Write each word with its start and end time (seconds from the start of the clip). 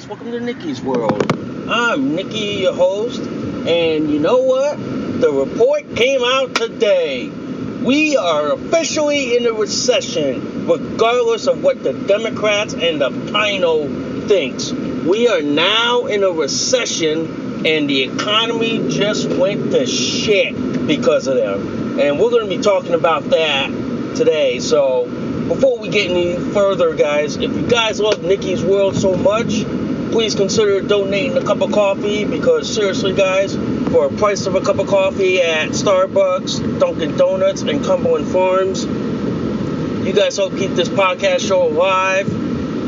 Guys, 0.00 0.08
welcome 0.08 0.30
to 0.30 0.40
Nikki's 0.40 0.80
World. 0.80 1.22
I'm 1.68 2.14
Nikki, 2.14 2.62
your 2.62 2.72
host, 2.72 3.20
and 3.20 4.10
you 4.10 4.18
know 4.18 4.38
what? 4.38 4.78
The 4.78 5.30
report 5.30 5.94
came 5.94 6.22
out 6.24 6.54
today. 6.54 7.28
We 7.28 8.16
are 8.16 8.52
officially 8.52 9.36
in 9.36 9.46
a 9.46 9.52
recession, 9.52 10.66
regardless 10.66 11.46
of 11.48 11.62
what 11.62 11.82
the 11.82 11.92
Democrats 11.92 12.72
and 12.72 13.00
the 13.00 13.10
Pino 13.10 14.26
thinks. 14.26 14.72
We 14.72 15.28
are 15.28 15.42
now 15.42 16.06
in 16.06 16.24
a 16.24 16.30
recession, 16.30 17.66
and 17.66 17.88
the 17.88 18.04
economy 18.04 18.88
just 18.88 19.28
went 19.28 19.70
to 19.72 19.84
shit 19.86 20.86
because 20.86 21.26
of 21.26 21.36
them. 21.36 22.00
And 22.00 22.18
we're 22.18 22.30
going 22.30 22.48
to 22.48 22.56
be 22.56 22.62
talking 22.62 22.94
about 22.94 23.24
that 23.24 23.68
today. 24.16 24.60
So, 24.60 25.04
before 25.48 25.78
we 25.78 25.88
get 25.88 26.10
any 26.10 26.36
further, 26.52 26.94
guys, 26.94 27.36
if 27.36 27.52
you 27.52 27.68
guys 27.68 28.00
love 28.00 28.22
Nikki's 28.22 28.64
World 28.64 28.96
so 28.96 29.14
much, 29.16 29.64
please 30.10 30.34
consider 30.34 30.80
donating 30.80 31.36
a 31.36 31.44
cup 31.44 31.60
of 31.60 31.72
coffee 31.72 32.24
because 32.24 32.72
seriously, 32.72 33.14
guys, 33.14 33.54
for 33.90 34.06
a 34.06 34.10
price 34.10 34.46
of 34.46 34.54
a 34.54 34.60
cup 34.60 34.78
of 34.78 34.88
coffee 34.88 35.40
at 35.40 35.68
Starbucks, 35.70 36.80
Dunkin' 36.80 37.16
Donuts, 37.16 37.62
and 37.62 37.84
Cumberland 37.84 38.26
Farms, 38.26 38.84
you 38.84 40.12
guys 40.12 40.36
help 40.36 40.56
keep 40.56 40.72
this 40.72 40.88
podcast 40.88 41.46
show 41.46 41.68
alive. 41.68 42.28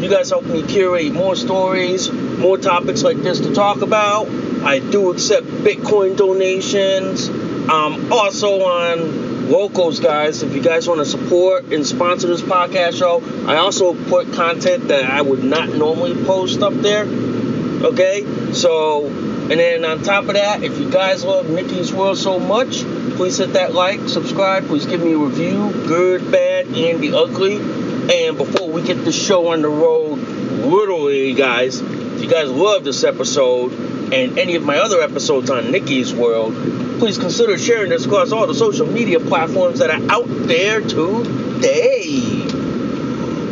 You 0.02 0.08
guys 0.10 0.30
help 0.30 0.44
me 0.47 0.62
curate 0.66 1.12
more 1.12 1.36
stories, 1.36 2.10
more 2.10 2.58
topics 2.58 3.02
like 3.02 3.19
this 3.19 3.38
to 3.41 3.54
talk 3.54 3.82
about. 3.82 4.26
I 4.62 4.80
do 4.80 5.12
accept 5.12 5.47
Bitcoin 5.47 6.16
donations. 6.16 7.28
I'm 7.28 8.12
also 8.12 8.62
on 8.62 9.22
locals, 9.52 10.00
guys. 10.00 10.42
If 10.42 10.54
you 10.54 10.62
guys 10.62 10.88
want 10.88 11.00
to 11.00 11.04
support 11.04 11.64
and 11.66 11.86
sponsor 11.86 12.26
this 12.26 12.40
podcast 12.40 12.98
show, 12.98 13.22
I 13.46 13.56
also 13.56 13.92
put 14.08 14.32
content 14.32 14.88
that 14.88 15.04
I 15.04 15.20
would 15.20 15.44
not 15.44 15.68
normally 15.68 16.14
post 16.24 16.62
up 16.62 16.72
there. 16.72 17.04
Okay, 17.04 18.52
so 18.54 19.06
and 19.06 19.60
then 19.60 19.84
on 19.84 20.02
top 20.02 20.24
of 20.24 20.34
that, 20.34 20.62
if 20.62 20.78
you 20.78 20.91
guys 20.91 21.24
love 21.24 21.50
Nikki's 21.50 21.92
World 21.92 22.16
so 22.16 22.38
much, 22.38 22.80
please 23.16 23.36
hit 23.36 23.52
that 23.52 23.74
like, 23.74 24.08
subscribe, 24.08 24.64
please 24.66 24.86
give 24.86 25.02
me 25.02 25.12
a 25.12 25.18
review, 25.18 25.70
good, 25.86 26.30
bad, 26.30 26.66
and 26.68 27.00
the 27.00 27.14
ugly. 27.14 27.56
And 27.56 28.38
before 28.38 28.70
we 28.70 28.82
get 28.82 29.04
the 29.04 29.12
show 29.12 29.48
on 29.48 29.60
the 29.60 29.68
road, 29.68 30.16
literally, 30.16 31.34
guys, 31.34 31.80
if 31.80 32.22
you 32.22 32.30
guys 32.30 32.48
love 32.48 32.84
this 32.84 33.04
episode 33.04 33.72
and 34.12 34.38
any 34.38 34.54
of 34.54 34.62
my 34.62 34.78
other 34.78 35.02
episodes 35.02 35.50
on 35.50 35.70
Nikki's 35.70 36.14
World, 36.14 36.54
please 37.02 37.18
consider 37.18 37.58
sharing 37.58 37.90
this 37.90 38.06
across 38.06 38.30
all 38.30 38.46
the 38.46 38.54
social 38.54 38.86
media 38.86 39.18
platforms 39.18 39.80
that 39.80 39.90
are 39.90 40.08
out 40.08 40.28
there 40.46 40.80
today. 40.80 42.20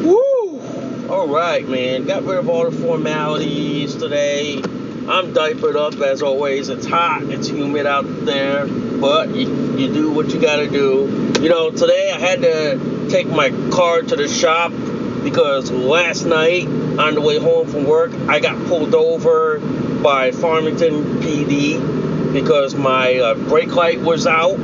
Woo! 0.05 0.61
All 1.09 1.27
right, 1.27 1.69
man. 1.69 2.07
Got 2.07 2.23
rid 2.23 2.39
of 2.39 2.49
all 2.49 2.71
the 2.71 2.77
formalities 2.81 3.97
today. 3.97 4.63
I'm 5.09 5.33
diapered 5.35 5.75
up 5.75 5.95
as 5.95 6.23
always. 6.23 6.69
It's 6.69 6.87
hot, 6.87 7.25
it's 7.25 7.49
humid 7.49 7.87
out 7.87 8.05
there, 8.25 8.69
but 8.69 9.35
you, 9.35 9.77
you 9.77 9.93
do 9.93 10.13
what 10.13 10.33
you 10.33 10.41
gotta 10.41 10.71
do. 10.71 11.35
You 11.41 11.49
know, 11.49 11.73
today 11.73 12.13
I 12.15 12.21
had 12.21 12.43
to 12.43 13.09
take 13.11 13.27
my 13.27 13.51
car 13.73 14.03
to 14.03 14.15
the 14.15 14.29
shop 14.29 14.71
because 15.25 15.73
last 15.73 16.25
night 16.25 16.69
on 16.69 17.17
the 17.17 17.21
way 17.21 17.41
home 17.41 17.67
from 17.67 17.83
work, 17.83 18.13
I 18.29 18.39
got 18.39 18.65
pulled 18.69 18.95
over 18.95 19.59
by 20.05 20.31
Farmington 20.31 21.19
PD 21.19 22.00
because 22.33 22.75
my 22.75 23.17
uh, 23.19 23.35
brake 23.35 23.75
light 23.75 24.01
was 24.01 24.27
out. 24.27 24.59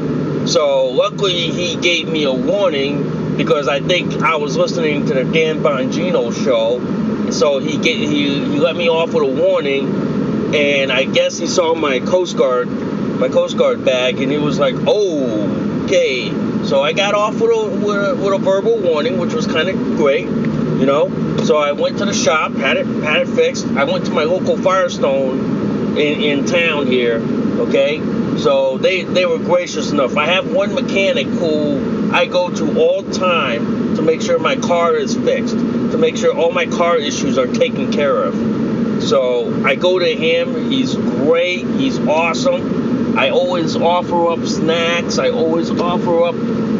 So 0.46 0.88
luckily 0.88 1.50
he 1.50 1.76
gave 1.76 2.08
me 2.08 2.24
a 2.24 2.32
warning 2.32 3.36
because 3.36 3.68
I 3.68 3.80
think 3.80 4.22
I 4.22 4.36
was 4.36 4.56
listening 4.56 5.06
to 5.06 5.14
the 5.14 5.24
Dan 5.24 5.58
Bongino 5.58 6.32
show. 6.44 7.30
So 7.30 7.58
he 7.58 7.76
get, 7.76 7.96
he, 7.96 8.44
he 8.44 8.58
let 8.58 8.76
me 8.76 8.88
off 8.88 9.12
with 9.12 9.24
a 9.24 9.42
warning, 9.42 10.54
and 10.54 10.92
I 10.92 11.04
guess 11.04 11.36
he 11.38 11.46
saw 11.46 11.74
my 11.74 11.98
Coast 12.00 12.36
Guard 12.36 12.68
my 12.68 13.28
Coast 13.28 13.56
Guard 13.56 13.84
bag, 13.84 14.20
and 14.20 14.30
he 14.30 14.38
was 14.38 14.58
like, 14.58 14.74
"Oh, 14.86 15.84
okay." 15.84 16.30
So 16.64 16.82
I 16.82 16.92
got 16.92 17.14
off 17.14 17.40
with 17.40 17.50
a, 17.50 17.70
with 17.76 17.96
a, 17.96 18.14
with 18.14 18.34
a 18.34 18.38
verbal 18.38 18.78
warning, 18.78 19.18
which 19.18 19.32
was 19.32 19.46
kind 19.46 19.68
of 19.68 19.76
great, 19.96 20.26
you 20.26 20.86
know. 20.86 21.08
So 21.44 21.56
I 21.56 21.72
went 21.72 21.98
to 21.98 22.04
the 22.04 22.14
shop, 22.14 22.52
had 22.52 22.76
it 22.76 22.86
had 22.86 23.22
it 23.22 23.28
fixed. 23.28 23.66
I 23.68 23.84
went 23.84 24.06
to 24.06 24.12
my 24.12 24.24
local 24.24 24.56
Firestone 24.56 25.96
in, 25.96 26.20
in 26.20 26.44
town 26.46 26.86
here, 26.86 27.18
okay. 27.58 28.00
So 28.38 28.78
they 28.78 29.02
they 29.02 29.26
were 29.26 29.38
gracious 29.38 29.90
enough. 29.90 30.16
I 30.16 30.26
have 30.26 30.52
one 30.52 30.74
mechanic 30.74 31.26
who 31.26 32.12
I 32.12 32.26
go 32.26 32.50
to 32.50 32.78
all 32.78 33.02
time 33.02 33.96
to 33.96 34.02
make 34.02 34.22
sure 34.22 34.38
my 34.38 34.56
car 34.56 34.94
is 34.94 35.14
fixed, 35.14 35.54
to 35.54 35.98
make 35.98 36.16
sure 36.16 36.36
all 36.36 36.52
my 36.52 36.66
car 36.66 36.96
issues 36.96 37.38
are 37.38 37.46
taken 37.46 37.92
care 37.92 38.16
of. 38.16 39.02
So 39.02 39.64
I 39.64 39.74
go 39.74 39.98
to 39.98 40.14
him. 40.16 40.70
He's 40.70 40.94
great. 40.94 41.66
He's 41.66 41.98
awesome. 41.98 43.18
I 43.18 43.30
always 43.30 43.76
offer 43.76 44.30
up 44.30 44.44
snacks. 44.46 45.18
I 45.18 45.30
always 45.30 45.70
offer 45.70 46.24
up 46.24 46.34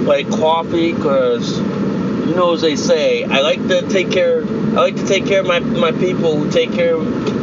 like 0.07 0.29
coffee 0.31 0.93
because 0.93 1.59
you 1.59 2.35
know 2.35 2.55
as 2.55 2.61
they 2.61 2.77
say, 2.77 3.25
I 3.25 3.41
like 3.41 3.67
to 3.69 3.89
take 3.89 4.11
care. 4.11 4.43
I 4.43 4.81
like 4.81 4.97
to 4.97 5.07
take 5.07 5.27
care 5.27 5.41
of 5.41 5.47
my, 5.47 5.61
my 5.61 5.93
people 5.93 6.37
who 6.37 6.51
take 6.51 6.73
care 6.73 6.97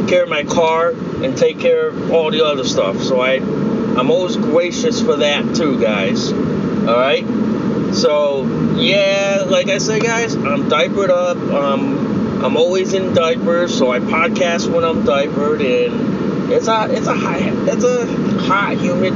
care 0.06 0.22
of 0.22 0.28
my 0.28 0.44
car 0.44 0.94
and 1.22 1.36
take 1.36 1.60
care 1.60 1.88
of 1.88 2.10
all 2.10 2.30
the 2.30 2.44
other 2.44 2.64
stuff. 2.64 3.00
So 3.00 3.20
I 3.20 3.34
I'm 3.36 4.10
always 4.10 4.36
gracious 4.36 5.00
for 5.00 5.16
that 5.16 5.54
too, 5.54 5.80
guys. 5.80 6.32
All 6.32 6.96
right. 6.96 7.24
So 7.94 8.44
yeah, 8.76 9.44
like 9.46 9.68
I 9.68 9.78
said, 9.78 10.02
guys, 10.02 10.34
I'm 10.34 10.68
diapered 10.68 11.10
up. 11.10 11.36
Um, 11.36 12.42
I'm 12.44 12.56
always 12.56 12.92
in 12.92 13.14
diapers, 13.14 13.76
so 13.76 13.92
I 13.92 14.00
podcast 14.00 14.70
when 14.70 14.84
I'm 14.84 15.04
diapered, 15.04 15.62
and 15.62 16.52
it's 16.52 16.66
a 16.66 16.88
it's 16.90 17.06
a 17.06 17.14
high 17.14 17.38
it's 17.38 17.84
a 17.84 18.06
hot, 18.42 18.76
humid. 18.76 19.14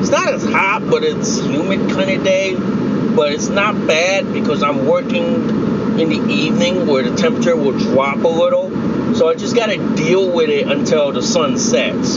It's 0.00 0.10
not 0.10 0.32
as 0.32 0.44
hot, 0.44 0.88
but 0.88 1.02
it's 1.02 1.40
humid 1.40 1.90
kind 1.90 2.10
of 2.10 2.22
day. 2.22 2.54
But 2.54 3.32
it's 3.32 3.48
not 3.48 3.74
bad 3.86 4.32
because 4.32 4.62
I'm 4.62 4.86
working 4.86 5.98
in 5.98 6.08
the 6.08 6.32
evening 6.32 6.86
where 6.86 7.02
the 7.02 7.16
temperature 7.16 7.56
will 7.56 7.76
drop 7.78 8.22
a 8.22 8.28
little. 8.28 8.70
So 9.20 9.28
I 9.28 9.34
just 9.34 9.54
got 9.54 9.66
to 9.66 9.76
deal 9.96 10.34
with 10.34 10.48
it 10.48 10.66
until 10.66 11.12
the 11.12 11.20
sun 11.20 11.58
sets. 11.58 12.14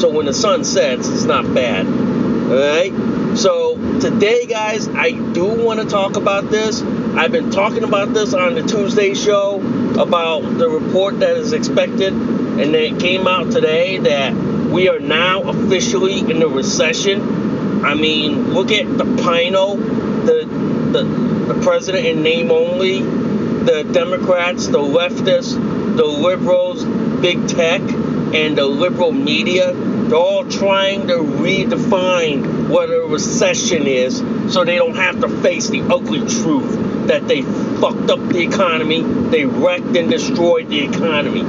So 0.00 0.08
when 0.08 0.24
the 0.24 0.32
sun 0.32 0.64
sets, 0.64 1.06
it's 1.06 1.24
not 1.24 1.52
bad. 1.52 1.86
Alright? 1.86 3.36
So 3.36 3.76
today, 4.00 4.46
guys, 4.46 4.88
I 4.88 5.10
do 5.10 5.44
want 5.44 5.80
to 5.80 5.86
talk 5.86 6.16
about 6.16 6.50
this. 6.50 6.80
I've 6.80 7.30
been 7.30 7.50
talking 7.50 7.84
about 7.84 8.14
this 8.14 8.32
on 8.32 8.54
the 8.54 8.62
Tuesday 8.62 9.12
show 9.12 9.60
about 10.00 10.56
the 10.56 10.70
report 10.70 11.20
that 11.20 11.36
is 11.36 11.52
expected, 11.52 12.14
and 12.14 12.74
it 12.74 13.00
came 13.00 13.26
out 13.26 13.52
today 13.52 13.98
that 13.98 14.32
we 14.70 14.88
are 14.88 14.98
now 14.98 15.42
officially 15.42 16.20
in 16.20 16.42
a 16.42 16.48
recession. 16.48 17.84
I 17.84 17.92
mean, 17.92 18.54
look 18.54 18.72
at 18.72 18.86
the 18.96 19.04
Pino, 19.04 19.76
the 19.76 20.46
the, 20.92 21.04
the 21.52 21.60
president 21.62 22.06
in 22.06 22.22
name 22.22 22.50
only, 22.50 23.02
the 23.02 23.86
Democrats, 23.92 24.68
the 24.68 24.78
leftists, 24.78 25.75
the 25.96 26.04
liberals, 26.04 26.84
big 27.20 27.48
tech, 27.48 27.80
and 27.80 28.56
the 28.56 28.66
liberal 28.66 29.12
media. 29.12 29.72
They're 29.72 30.16
all 30.16 30.48
trying 30.48 31.08
to 31.08 31.14
redefine 31.14 32.68
what 32.68 32.90
a 32.90 33.06
recession 33.08 33.86
is 33.86 34.18
so 34.52 34.64
they 34.64 34.76
don't 34.76 34.94
have 34.96 35.20
to 35.20 35.28
face 35.28 35.68
the 35.68 35.82
ugly 35.82 36.20
truth 36.20 37.08
that 37.08 37.26
they 37.28 37.42
fucked 37.42 38.10
up 38.10 38.20
the 38.28 38.40
economy, 38.40 39.02
they 39.02 39.44
wrecked 39.44 39.96
and 39.96 40.10
destroyed 40.10 40.68
the 40.68 40.80
economy. 40.84 41.42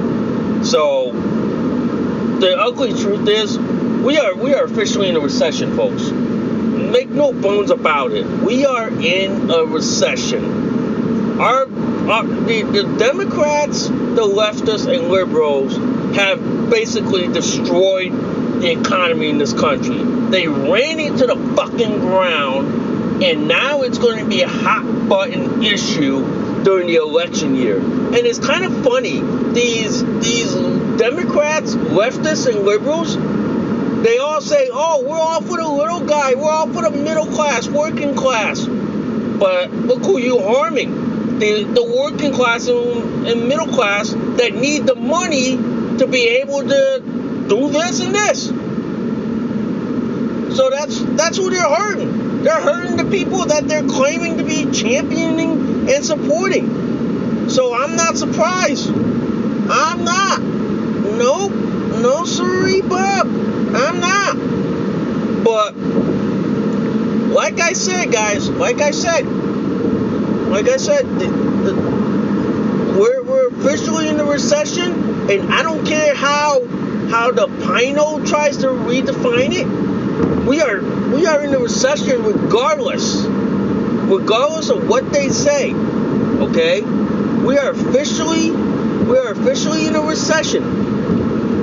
So 0.63 1.11
the 2.39 2.55
ugly 2.57 2.93
truth 2.93 3.27
is 3.27 3.57
we 3.57 4.17
are 4.17 4.35
we 4.35 4.53
are 4.53 4.63
officially 4.63 5.09
in 5.09 5.15
a 5.15 5.19
recession, 5.19 5.75
folks. 5.75 6.09
Make 6.11 7.09
no 7.09 7.33
bones 7.33 7.71
about 7.71 8.11
it. 8.11 8.25
We 8.25 8.65
are 8.65 8.89
in 8.89 9.49
a 9.49 9.65
recession. 9.65 10.66
Our, 11.39 11.69
our 12.09 12.23
the, 12.25 12.63
the 12.63 12.95
Democrats, 12.97 13.87
the 13.89 14.23
leftists, 14.23 14.91
and 14.91 15.09
liberals 15.09 15.75
have 16.15 16.69
basically 16.71 17.27
destroyed 17.27 18.11
the 18.11 18.71
economy 18.71 19.29
in 19.29 19.37
this 19.37 19.53
country. 19.53 19.97
They 19.97 20.47
ran 20.47 20.99
into 20.99 21.27
the 21.27 21.35
fucking 21.55 21.99
ground, 21.99 23.23
and 23.23 23.47
now 23.47 23.83
it's 23.83 23.99
going 23.99 24.17
to 24.23 24.27
be 24.27 24.41
a 24.41 24.47
hot 24.47 25.07
button 25.07 25.63
issue 25.63 26.63
during 26.63 26.87
the 26.87 26.95
election 26.95 27.55
year. 27.55 27.77
And 27.77 28.15
it's 28.15 28.39
kind 28.39 28.65
of 28.65 28.83
funny. 28.83 29.21
These 29.53 30.03
these 30.21 30.53
Democrats, 30.97 31.75
leftists, 31.75 32.51
and 32.51 32.65
liberals, 32.65 33.15
they 34.03 34.17
all 34.17 34.41
say, 34.41 34.69
"Oh, 34.71 35.03
we're 35.07 35.19
all 35.19 35.41
for 35.41 35.57
the 35.57 35.67
little 35.67 36.01
guy. 36.03 36.33
We're 36.33 36.49
all 36.49 36.73
for 36.73 36.81
the 36.81 36.97
middle 36.97 37.27
class, 37.27 37.67
working 37.67 38.15
class." 38.15 38.65
But 38.65 39.71
look 39.71 40.03
who 40.03 40.17
you're 40.17 40.41
harming. 40.41 41.16
The, 41.39 41.63
the 41.63 41.83
working 41.83 42.33
class 42.33 42.67
and, 42.67 43.27
and 43.27 43.47
middle 43.47 43.67
class 43.67 44.09
that 44.09 44.53
need 44.53 44.85
the 44.85 44.95
money 44.95 45.55
to 45.97 46.07
be 46.07 46.27
able 46.39 46.61
to 46.61 47.45
do 47.47 47.69
this 47.69 47.99
and 48.01 48.15
this. 48.15 48.47
So 50.57 50.69
that's 50.69 50.99
that's 50.99 51.37
who 51.37 51.49
they're 51.49 51.61
hurting. 51.61 52.43
They're 52.43 52.61
hurting 52.61 52.97
the 52.97 53.05
people 53.05 53.45
that 53.45 53.67
they're 53.67 53.87
claiming 53.87 54.37
to 54.37 54.43
be 54.43 54.71
championing 54.71 55.89
and 55.89 56.03
supporting. 56.03 57.49
So 57.49 57.73
I'm 57.73 57.95
not 57.95 58.17
surprised. 58.17 58.89
I'm 58.89 60.03
not. 60.03 60.41
Nope. 60.41 61.51
No 62.01 62.25
sorry, 62.25 62.81
Bob. 62.81 63.27
I'm 63.27 63.99
not. 63.99 65.43
But 65.43 65.75
like 67.33 67.59
I 67.59 67.73
said, 67.73 68.11
guys, 68.11 68.49
like 68.49 68.81
I 68.81 68.91
said, 68.91 69.25
like 70.49 70.67
I 70.67 70.77
said, 70.77 71.05
the, 71.05 71.27
the, 71.27 71.73
we're, 72.97 73.23
we're 73.23 73.47
officially 73.49 74.07
in 74.07 74.17
the 74.17 74.25
recession, 74.25 74.91
and 75.29 75.53
I 75.53 75.61
don't 75.61 75.85
care 75.85 76.15
how 76.15 76.65
how 77.07 77.31
the 77.31 77.47
Pino 77.47 78.23
tries 78.25 78.57
to 78.57 78.67
redefine 78.67 79.51
it. 79.53 80.47
We 80.47 80.61
are 80.61 80.81
we 81.11 81.25
are 81.25 81.43
in 81.43 81.53
a 81.53 81.59
recession 81.59 82.23
regardless. 82.23 83.25
Regardless 83.25 84.69
of 84.69 84.87
what 84.87 85.11
they 85.11 85.29
say. 85.29 85.73
Okay? 85.73 86.81
We 86.81 87.57
are 87.57 87.71
officially 87.71 88.51
we 88.51 89.17
are 89.17 89.31
officially 89.31 89.87
in 89.87 89.95
a 89.95 90.01
recession. 90.01 90.63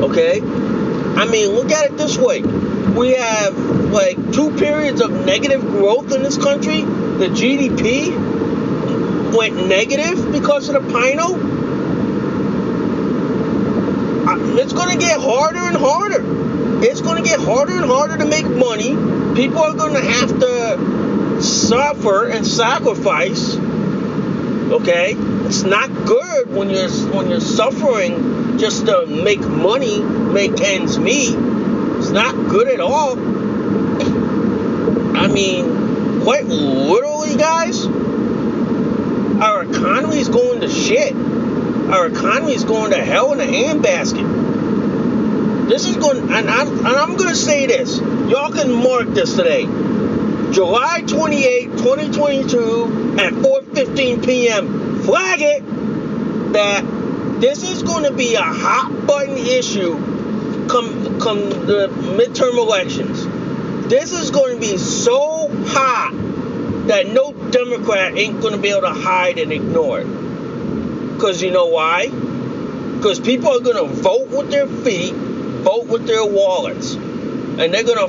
Okay? 0.03 0.41
I 0.43 1.27
mean, 1.27 1.51
look 1.51 1.71
at 1.71 1.91
it 1.91 1.97
this 1.97 2.17
way. 2.17 2.43
We 2.43 3.15
have 3.15 3.57
like 3.91 4.17
two 4.33 4.55
periods 4.57 5.01
of 5.01 5.25
negative 5.25 5.63
growth 5.63 6.13
in 6.13 6.23
this 6.23 6.37
country. 6.37 6.83
The 6.83 7.29
GDP 7.29 8.34
went 9.37 9.67
negative 9.67 10.33
because 10.33 10.69
of 10.69 10.75
the 10.75 10.93
Pino 10.93 11.65
it's 14.59 14.73
going 14.73 14.91
to 14.91 14.99
get 14.99 15.21
harder 15.21 15.59
and 15.59 15.77
harder. 15.77 16.83
It's 16.85 17.01
going 17.01 17.23
to 17.23 17.29
get 17.29 17.41
harder 17.41 17.73
and 17.73 17.85
harder 17.85 18.19
to 18.19 18.27
make 18.27 18.47
money. 18.47 18.91
People 19.35 19.59
are 19.59 19.75
going 19.75 19.95
to 19.95 20.01
have 20.01 20.29
to 20.41 21.43
suffer 21.43 22.29
and 22.29 22.47
sacrifice. 22.47 23.57
Okay, 23.57 25.15
it's 25.47 25.63
not 25.63 25.91
good 26.07 26.51
when 26.51 26.71
you're 26.71 26.89
when 26.89 27.31
you're 27.31 27.41
suffering 27.41 28.59
just 28.59 28.87
to 28.87 29.07
make 29.07 29.41
money, 29.41 30.01
make 30.01 30.61
ends 30.61 30.99
meet. 30.99 31.35
It's 31.37 32.11
not 32.11 32.35
good 32.49 32.69
at 32.69 32.81
all. 32.81 33.19
I 35.17 35.27
mean, 35.27 36.23
quite 36.23 36.47
literally, 36.47 37.37
guys, 37.37 37.87
our 39.85 39.91
economy 39.91 40.19
is 40.19 40.29
going 40.29 40.61
to 40.63 40.69
shit. 40.69 41.15
Our 41.15 42.07
economy 42.07 42.55
is 42.55 42.65
going 42.65 42.93
to 42.93 43.05
hell 43.05 43.33
in 43.33 43.41
a 43.41 43.45
handbasket. 43.45 45.69
This 45.69 45.87
is 45.87 45.97
going, 45.97 46.33
and 46.33 46.49
I'm, 46.49 46.79
and 46.79 46.87
I'm 46.87 47.17
going 47.17 47.29
to 47.29 47.37
say 47.37 47.67
this. 47.67 47.99
Y'all 47.99 48.51
can 48.51 48.73
mark 48.73 49.09
this 49.09 49.37
today. 49.37 49.65
July 50.53 51.03
28, 51.07 51.65
2022 51.73 53.17
at 53.19 53.33
4:15 53.35 54.25
p.m. 54.25 55.03
Flag 55.03 55.43
it 55.43 55.63
that 56.53 56.85
this 57.41 57.69
is 57.69 57.83
going 57.83 58.05
to 58.05 58.13
be 58.13 58.37
a 58.37 58.43
hot 58.43 59.07
button 59.07 59.37
issue 59.37 59.97
come 60.69 61.21
come 61.21 61.51
the 61.51 61.89
midterm 62.17 62.57
elections. 62.57 63.27
This 63.89 64.13
is 64.13 64.31
going 64.31 64.55
to 64.55 64.61
be 64.61 64.79
so 64.79 65.49
hot 65.67 66.13
that 66.87 67.09
no 67.09 67.24
Democrat 67.55 68.19
ain't 68.19 68.41
going 68.41 68.55
to 68.55 68.61
be 68.61 68.69
able 68.69 68.83
to 68.83 68.91
hide 68.91 69.39
and 69.39 69.53
ignore 69.53 70.01
it. 70.01 71.15
Because 71.15 71.41
you 71.41 71.51
know 71.51 71.67
why? 71.67 72.09
Because 72.09 73.21
people 73.21 73.51
are 73.51 73.61
going 73.61 73.89
to 73.89 73.95
vote 73.95 74.29
with 74.29 74.51
their 74.51 74.67
feet 74.67 75.15
vote 75.65 75.87
with 75.87 76.06
their 76.06 76.25
wallets, 76.25 76.95
and 76.95 77.73
they're 77.73 77.83
gonna 77.83 78.06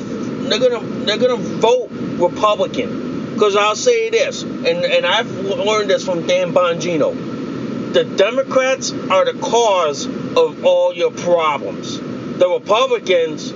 they're 0.50 0.60
gonna 0.60 0.86
they're 1.06 1.18
gonna 1.18 1.38
vote 1.38 1.90
Republican. 2.20 3.34
Because 3.34 3.56
I'll 3.56 3.76
say 3.76 4.10
this, 4.10 4.44
and 4.44 4.68
and 4.68 5.06
I've 5.06 5.32
learned 5.32 5.90
this 5.90 6.06
from 6.06 6.28
Dan 6.28 6.54
Bongino. 6.54 7.94
The 7.94 8.04
Democrats 8.04 8.92
are 8.92 9.26
the 9.26 9.40
cause 9.40 10.06
of 10.06 10.66
all 10.66 10.94
your 10.94 11.12
problems. 11.12 11.98
The 11.98 12.50
Republicans 12.50 13.52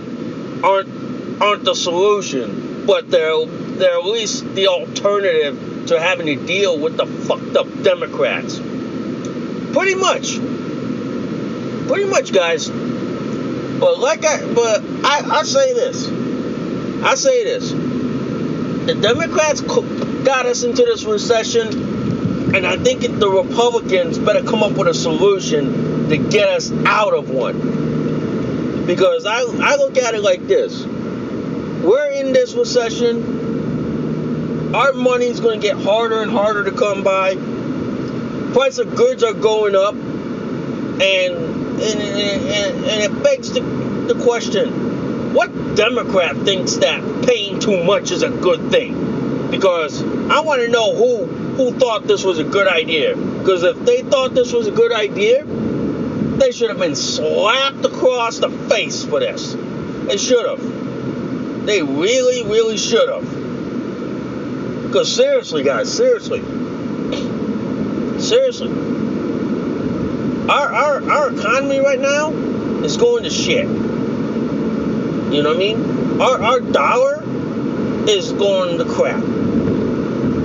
aren't 0.63 1.41
aren't 1.41 1.65
the 1.65 1.75
solution, 1.75 2.85
but 2.85 3.11
they're 3.11 3.45
they're 3.45 3.99
at 3.99 4.05
least 4.05 4.55
the 4.55 4.67
alternative 4.67 5.68
to 5.89 5.99
having 5.99 6.27
to 6.27 6.35
deal 6.35 6.79
with 6.79 6.97
the 6.97 7.05
fucked 7.05 7.55
up 7.55 7.67
Democrats. 7.83 8.57
Pretty 8.57 9.95
much. 9.95 10.37
Pretty 11.87 12.05
much, 12.09 12.31
guys. 12.31 12.69
But 12.69 13.99
like 13.99 14.23
I, 14.23 14.53
but 14.53 14.83
I, 15.03 15.39
I 15.39 15.43
say 15.43 15.73
this. 15.73 16.07
I 17.03 17.15
say 17.15 17.43
this. 17.43 17.71
The 17.71 18.95
Democrats 19.01 19.61
got 19.61 20.45
us 20.45 20.63
into 20.63 20.83
this 20.83 21.05
recession, 21.05 22.55
and 22.55 22.67
I 22.67 22.77
think 22.77 23.01
the 23.01 23.29
Republicans 23.29 24.17
better 24.17 24.43
come 24.43 24.61
up 24.61 24.73
with 24.73 24.87
a 24.87 24.93
solution 24.93 26.09
to 26.09 26.17
get 26.17 26.49
us 26.49 26.71
out 26.85 27.13
of 27.13 27.29
one. 27.29 28.85
Because 28.85 29.25
I, 29.25 29.39
I 29.39 29.75
look 29.77 29.97
at 29.97 30.13
it 30.13 30.21
like 30.21 30.45
this. 30.47 30.85
We're 30.85 32.11
in 32.11 32.33
this 32.33 32.53
recession. 32.53 33.38
Our 34.73 34.93
money 34.93 35.25
is 35.25 35.39
going 35.39 35.59
to 35.59 35.67
get 35.67 35.77
harder 35.77 36.21
and 36.21 36.31
harder 36.31 36.63
to 36.65 36.71
come 36.71 37.03
by. 37.03 37.35
Price 38.53 38.77
of 38.77 38.95
goods 38.95 39.23
are 39.23 39.33
going 39.33 39.75
up. 39.75 39.95
And 39.95 41.01
and, 41.01 42.01
and, 42.01 42.85
and 42.85 43.03
it 43.03 43.23
begs 43.23 43.51
the, 43.51 43.61
the 43.61 44.21
question 44.21 45.33
what 45.33 45.75
Democrat 45.75 46.35
thinks 46.37 46.77
that 46.77 47.25
paying 47.25 47.59
too 47.59 47.83
much 47.83 48.11
is 48.11 48.23
a 48.23 48.29
good 48.29 48.71
thing? 48.71 49.49
Because 49.51 50.01
I 50.03 50.41
want 50.41 50.61
to 50.61 50.67
know 50.69 50.95
who 50.95 51.25
who 51.25 51.71
thought 51.77 52.07
this 52.07 52.23
was 52.23 52.39
a 52.39 52.43
good 52.43 52.67
idea. 52.67 53.15
Because 53.15 53.63
if 53.63 53.77
they 53.85 54.01
thought 54.01 54.33
this 54.33 54.53
was 54.53 54.67
a 54.67 54.71
good 54.71 54.91
idea, 54.91 55.45
they 55.45 56.51
should 56.51 56.69
have 56.69 56.79
been 56.79 56.95
slapped 56.95 57.85
across 57.85 58.39
the 58.39 58.49
face 58.49 59.03
for 59.03 59.19
this. 59.19 59.53
They 59.53 60.17
should 60.17 60.45
have. 60.47 61.65
They 61.65 61.83
really, 61.83 62.43
really 62.43 62.77
should 62.77 63.09
have. 63.09 63.38
Because 64.89 65.15
seriously, 65.15 65.63
guys, 65.63 65.95
seriously. 65.95 66.41
Seriously 68.19 68.89
our, 70.49 70.73
our, 70.73 71.11
our 71.11 71.31
economy 71.31 71.79
right 71.79 71.99
now 71.99 72.31
is 72.83 72.97
going 72.97 73.23
to 73.23 73.29
shit. 73.29 73.67
You 73.67 75.43
know 75.43 75.49
what 75.49 75.55
I 75.55 75.59
mean? 75.59 76.19
Our, 76.19 76.41
our 76.41 76.59
dollar 76.59 77.23
is 78.09 78.31
going 78.31 78.79
to 78.79 78.85
crap. 78.85 79.21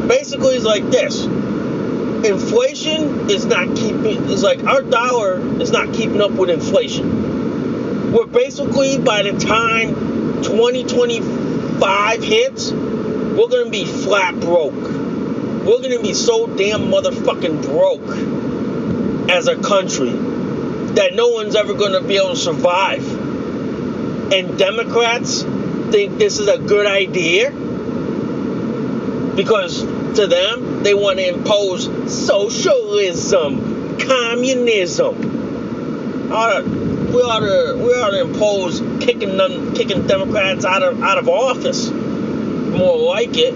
Basically, 0.08 0.56
it's 0.56 0.66
like 0.66 0.84
this. 0.90 1.24
Inflation 1.24 3.30
is 3.30 3.46
not 3.46 3.74
keeping. 3.76 4.28
It's 4.30 4.42
like 4.42 4.62
our 4.64 4.82
dollar 4.82 5.40
is 5.60 5.70
not 5.70 5.94
keeping 5.94 6.20
up 6.20 6.32
with 6.32 6.50
inflation. 6.50 8.12
We're 8.12 8.26
basically 8.26 8.98
by 8.98 9.22
the 9.22 9.38
time 9.38 9.94
2025 10.42 12.22
hits, 12.22 12.70
we're 13.36 13.48
gonna 13.48 13.70
be 13.70 13.84
flat 13.84 14.38
broke. 14.40 14.74
We're 14.74 15.80
gonna 15.80 16.00
be 16.00 16.14
so 16.14 16.46
damn 16.46 16.82
motherfucking 16.82 17.62
broke 17.64 19.30
as 19.30 19.48
a 19.48 19.56
country 19.56 20.10
that 20.94 21.14
no 21.14 21.28
one's 21.28 21.56
ever 21.56 21.74
gonna 21.74 22.00
be 22.00 22.16
able 22.16 22.30
to 22.30 22.36
survive. 22.36 23.04
And 24.32 24.56
Democrats 24.58 25.42
think 25.42 26.18
this 26.18 26.38
is 26.38 26.48
a 26.48 26.58
good 26.58 26.86
idea 26.86 27.50
because 29.36 29.82
to 30.16 30.26
them 30.26 30.82
they 30.82 30.94
want 30.94 31.18
to 31.18 31.28
impose 31.28 31.84
socialism, 32.12 33.98
communism. 33.98 35.32
We 36.28 36.32
ought 37.20 37.40
to 37.40 37.76
we 37.78 37.92
ought 37.92 38.10
to 38.10 38.20
impose 38.22 38.80
kicking 39.04 39.36
them 39.36 39.74
kicking 39.74 40.06
Democrats 40.06 40.64
out 40.64 40.82
of 40.82 41.02
out 41.02 41.18
of 41.18 41.28
office. 41.28 41.90
More 42.74 42.98
like 42.98 43.36
it. 43.36 43.54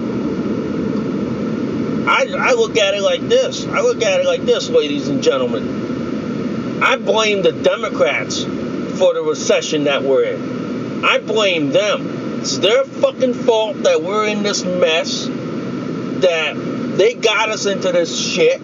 I, 2.08 2.26
I 2.38 2.52
look 2.52 2.76
at 2.76 2.94
it 2.94 3.02
like 3.02 3.20
this. 3.22 3.66
I 3.66 3.80
look 3.80 4.02
at 4.02 4.20
it 4.20 4.26
like 4.26 4.42
this, 4.42 4.70
ladies 4.70 5.08
and 5.08 5.22
gentlemen. 5.22 6.82
I 6.82 6.96
blame 6.96 7.42
the 7.42 7.52
Democrats 7.52 8.44
for 8.44 9.14
the 9.14 9.22
recession 9.22 9.84
that 9.84 10.02
we're 10.02 10.24
in. 10.24 11.04
I 11.04 11.18
blame 11.18 11.70
them. 11.70 12.40
It's 12.40 12.58
their 12.58 12.84
fucking 12.84 13.34
fault 13.34 13.82
that 13.82 14.02
we're 14.02 14.26
in 14.26 14.42
this 14.42 14.64
mess. 14.64 15.26
That 15.26 16.54
they 16.96 17.14
got 17.14 17.48
us 17.48 17.66
into 17.66 17.92
this 17.92 18.18
shit. 18.18 18.60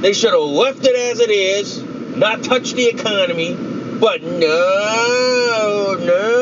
They 0.00 0.12
should 0.12 0.32
have 0.32 0.42
left 0.42 0.84
it 0.84 0.94
as 0.94 1.20
it 1.20 1.30
is, 1.30 1.82
not 2.16 2.44
touched 2.44 2.76
the 2.76 2.86
economy. 2.86 3.54
But 3.54 4.22
no, 4.22 5.96
no. 5.98 6.33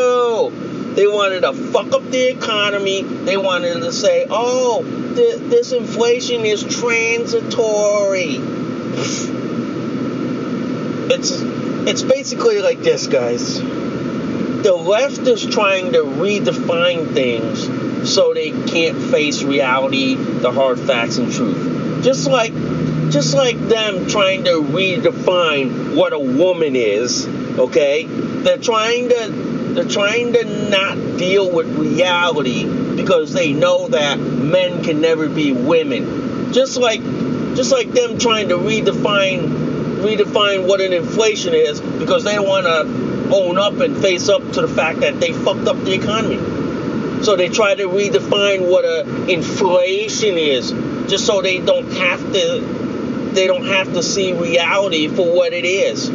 They 0.94 1.06
wanted 1.06 1.40
to 1.40 1.52
fuck 1.52 1.92
up 1.92 2.04
the 2.10 2.28
economy. 2.28 3.02
They 3.02 3.36
wanted 3.36 3.80
to 3.80 3.92
say, 3.92 4.26
oh, 4.28 4.82
th- 5.14 5.38
this 5.50 5.72
inflation 5.72 6.44
is 6.44 6.62
transitory. 6.62 8.36
It's 11.10 11.42
it's 11.84 12.02
basically 12.02 12.60
like 12.60 12.80
this, 12.80 13.06
guys. 13.06 13.58
The 13.60 14.72
left 14.72 15.26
is 15.26 15.44
trying 15.44 15.92
to 15.92 16.04
redefine 16.04 17.12
things 17.12 17.68
so 18.08 18.34
they 18.34 18.50
can't 18.50 18.96
face 18.96 19.42
reality, 19.42 20.14
the 20.14 20.52
hard 20.52 20.78
facts 20.78 21.18
and 21.18 21.32
truth. 21.32 22.04
Just 22.04 22.28
like 22.28 22.52
just 23.10 23.34
like 23.34 23.58
them 23.68 24.08
trying 24.08 24.44
to 24.44 24.62
redefine 24.62 25.96
what 25.96 26.12
a 26.12 26.18
woman 26.18 26.76
is, 26.76 27.26
okay? 27.58 28.04
They're 28.06 28.58
trying 28.58 29.10
to 29.10 29.51
they're 29.74 29.84
trying 29.84 30.32
to 30.34 30.70
not 30.70 30.96
deal 31.18 31.50
with 31.50 31.66
reality 31.76 32.64
because 32.96 33.32
they 33.32 33.52
know 33.52 33.88
that 33.88 34.18
men 34.18 34.84
can 34.84 35.00
never 35.00 35.28
be 35.28 35.52
women. 35.52 36.52
Just 36.52 36.76
like 36.76 37.02
just 37.54 37.72
like 37.72 37.90
them 37.92 38.18
trying 38.18 38.48
to 38.48 38.56
redefine 38.56 39.72
redefine 40.02 40.66
what 40.66 40.80
an 40.80 40.92
inflation 40.92 41.54
is 41.54 41.80
because 41.80 42.24
they 42.24 42.38
want 42.38 42.66
to 42.66 43.34
own 43.34 43.56
up 43.56 43.74
and 43.74 43.96
face 43.96 44.28
up 44.28 44.42
to 44.52 44.60
the 44.60 44.68
fact 44.68 45.00
that 45.00 45.20
they 45.20 45.32
fucked 45.32 45.66
up 45.66 45.76
the 45.84 45.92
economy. 45.92 46.36
So 47.24 47.36
they 47.36 47.48
try 47.48 47.74
to 47.74 47.84
redefine 47.84 48.68
what 48.68 48.84
a 48.84 49.30
inflation 49.30 50.36
is 50.36 50.70
just 51.08 51.24
so 51.26 51.40
they 51.40 51.58
don't 51.58 51.90
have 51.92 52.20
to 52.32 52.60
they 53.32 53.46
don't 53.46 53.66
have 53.66 53.92
to 53.94 54.02
see 54.02 54.32
reality 54.32 55.08
for 55.08 55.34
what 55.34 55.52
it 55.52 55.64
is. 55.64 56.10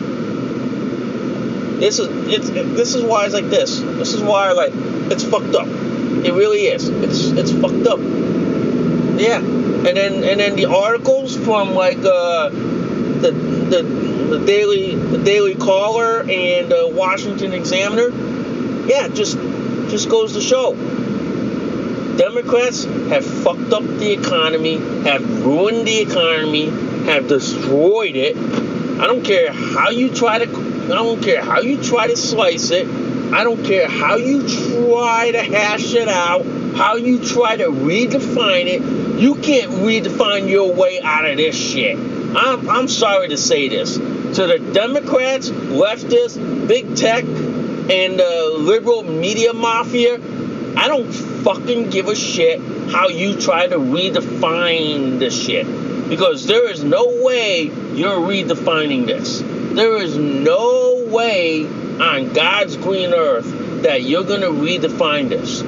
This 1.80 2.00
is 2.00 2.08
it's 2.28 2.50
this 2.50 2.96
is 2.96 3.04
why 3.04 3.26
it's 3.26 3.34
like 3.34 3.50
this. 3.50 3.80
This 3.80 4.14
is 4.14 4.22
why 4.22 4.52
like 4.52 4.72
it's 5.12 5.24
fucked 5.24 5.56
up. 5.56 5.68
It 5.68 6.34
really 6.34 6.62
is. 6.62 6.90
It's 6.90 7.26
it's 7.30 7.52
fucked 7.52 7.88
up. 7.88 8.00
Yeah. 8.00 9.38
And 9.38 9.96
then 9.96 10.24
and 10.24 10.40
then 10.40 10.56
the 10.56 10.66
articles 10.66 11.38
from 11.38 11.74
like 11.76 12.00
uh 12.00 12.50
the 12.50 13.32
the 13.70 13.82
the 14.28 14.46
daily 14.46 14.96
the 14.96 15.20
Daily 15.20 15.56
Caller 15.56 16.22
and 16.22 16.74
uh, 16.74 16.90
Washington 16.92 17.54
Examiner. 17.54 18.10
Yeah, 18.88 19.08
just 19.10 19.38
just 19.90 20.10
goes 20.10 20.34
to 20.34 20.42
show. 20.42 20.74
Democrats 22.18 22.86
have 22.86 23.26
fucked 23.26 23.72
up 23.72 23.84
the 23.84 24.12
economy, 24.12 24.78
have 25.04 25.46
ruined 25.46 25.88
the 25.88 26.00
economy, 26.00 26.66
have 27.06 27.28
destroyed 27.28 28.16
it. 28.16 28.36
I 28.36 29.06
don't 29.06 29.24
care 29.24 29.54
how 29.54 29.92
you 29.92 30.10
try 30.10 30.40
to 30.40 30.48
I 30.88 30.96
don't 30.96 31.22
care 31.22 31.44
how 31.44 31.60
you 31.60 31.84
try 31.84 32.08
to 32.08 32.16
slice 32.16 32.72
it. 32.72 32.88
I 33.34 33.44
don't 33.44 33.62
care 33.66 33.90
how 33.90 34.16
you 34.16 34.48
try 34.48 35.32
to 35.32 35.44
hash 35.44 35.94
it 35.94 36.08
out, 36.08 36.46
how 36.78 36.96
you 36.96 37.20
try 37.20 37.58
to 37.58 37.66
redefine 37.66 38.68
it. 38.68 39.20
You 39.20 39.36
can't 39.36 39.70
redefine 39.72 40.50
your 40.50 40.74
way 40.74 41.02
out 41.02 41.26
of 41.26 41.36
this 41.36 41.58
shit. 41.58 41.98
I'm, 41.98 42.70
I'm 42.70 42.88
sorry 42.88 43.28
to 43.28 43.38
say 43.38 43.68
this. 43.68 43.96
To 43.96 44.48
the 44.48 44.60
Democrats, 44.74 45.50
leftists, 45.50 46.68
big 46.70 46.96
tech, 46.96 47.26
and 47.26 48.18
the 48.18 48.56
liberal 48.58 49.04
media 49.04 49.52
mafia, 49.52 50.22
I 50.78 50.88
don't 50.88 51.12
fucking 51.12 51.90
give 51.90 52.08
a 52.08 52.16
shit 52.16 52.62
how 52.92 53.10
you 53.10 53.36
try 53.36 53.68
to 53.68 53.78
redefine 53.78 55.20
this 55.20 55.38
shit. 55.46 55.68
Because 56.08 56.48
there 56.48 56.72
is 56.72 56.82
no 56.82 57.24
way 57.26 57.64
you're 57.64 58.20
redefining 58.20 59.06
this. 59.06 59.42
There 59.78 59.98
is 59.98 60.18
no 60.18 61.06
way 61.08 61.68
on 61.68 62.34
God's 62.34 62.76
green 62.78 63.14
earth 63.14 63.84
that 63.84 64.02
you're 64.02 64.24
going 64.24 64.42
to 64.42 64.48
redefine 64.48 65.30
this. 65.30 65.62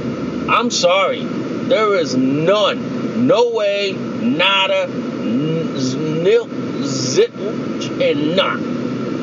I'm 0.50 0.72
sorry. 0.72 1.22
There 1.24 1.96
is 1.96 2.16
none. 2.18 3.28
No 3.28 3.51
way, 3.51 3.92
nada, 3.92 4.88
nil, 4.88 6.50
zit, 6.82 7.32
and 7.36 8.36
not. 8.36 8.58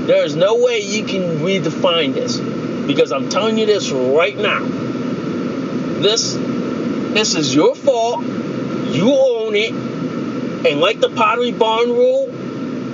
There 0.06 0.24
is 0.24 0.36
no 0.36 0.54
way 0.64 0.82
you 0.82 1.04
can 1.04 1.40
redefine 1.40 2.14
this. 2.14 2.38
Because 2.86 3.10
I'm 3.10 3.28
telling 3.28 3.58
you 3.58 3.66
this 3.66 3.90
right 3.90 4.36
now. 4.36 4.60
This, 6.00 6.34
this 6.34 7.34
is 7.34 7.52
your 7.52 7.74
fault. 7.74 8.22
You 8.22 9.12
own 9.12 9.56
it. 9.56 9.72
And 10.64 10.80
like 10.80 11.00
the 11.00 11.10
Pottery 11.10 11.50
Barn 11.50 11.88
rule, 11.88 12.32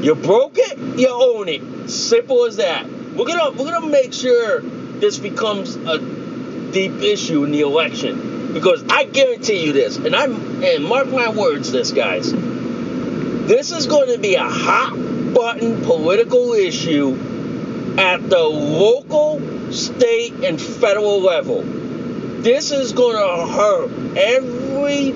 you 0.03 0.15
broke 0.15 0.57
it, 0.57 0.99
you 0.99 1.09
own 1.11 1.51
it. 1.51 1.63
Simple 1.93 2.45
as 2.47 2.57
that. 2.57 2.87
We're 2.89 3.27
gonna 3.27 3.51
we're 3.51 3.71
gonna 3.71 3.87
make 3.87 4.13
sure 4.13 4.61
this 4.61 5.19
becomes 5.19 5.77
a 5.77 5.99
deep 6.73 6.93
issue 7.03 7.45
in 7.45 7.53
the 7.53 7.61
election 7.61 8.53
because 8.53 8.85
I 8.89 9.05
guarantee 9.05 9.65
you 9.65 9.73
this, 9.73 9.97
and 9.97 10.15
I'm 10.15 10.63
and 10.63 10.85
mark 10.85 11.09
my 11.09 11.29
words, 11.29 11.73
this 11.73 11.93
guys. 11.93 12.33
This 12.33 13.73
is 13.73 13.87
going 13.87 14.13
to 14.13 14.19
be 14.19 14.37
a 14.37 14.45
hot 14.45 14.95
button 15.35 15.83
political 15.83 16.53
issue 16.53 17.19
at 17.99 18.29
the 18.29 18.39
local, 18.39 19.73
state, 19.73 20.33
and 20.45 20.61
federal 20.61 21.21
level. 21.21 21.63
This 21.63 22.71
is 22.71 22.93
going 22.93 23.17
to 23.17 23.53
hurt 23.53 24.17
every 24.17 25.13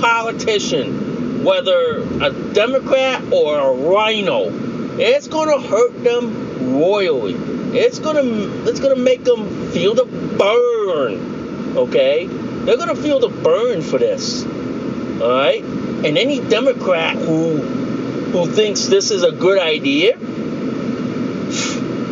politician, 0.00 1.44
whether 1.44 2.02
a 2.22 2.30
Democrat 2.52 3.32
or 3.32 3.58
a 3.58 3.72
rhino. 3.72 4.67
It's 5.00 5.28
to 5.28 5.60
hurt 5.60 6.02
them 6.02 6.76
royally. 6.76 7.34
It's 7.78 8.00
to 8.00 8.64
it's 8.68 8.80
to 8.80 8.96
make 8.96 9.22
them 9.22 9.70
feel 9.70 9.94
the 9.94 10.04
burn. 10.04 11.76
Okay? 11.76 12.26
They're 12.26 12.76
to 12.76 12.96
feel 12.96 13.20
the 13.20 13.28
burn 13.28 13.82
for 13.82 13.98
this. 13.98 14.44
All 14.44 15.30
right? 15.30 15.62
And 15.62 16.18
any 16.18 16.40
Democrat 16.40 17.14
who 17.16 17.58
who 17.58 18.46
thinks 18.46 18.86
this 18.86 19.10
is 19.10 19.22
a 19.22 19.32
good 19.32 19.60
idea, 19.60 20.18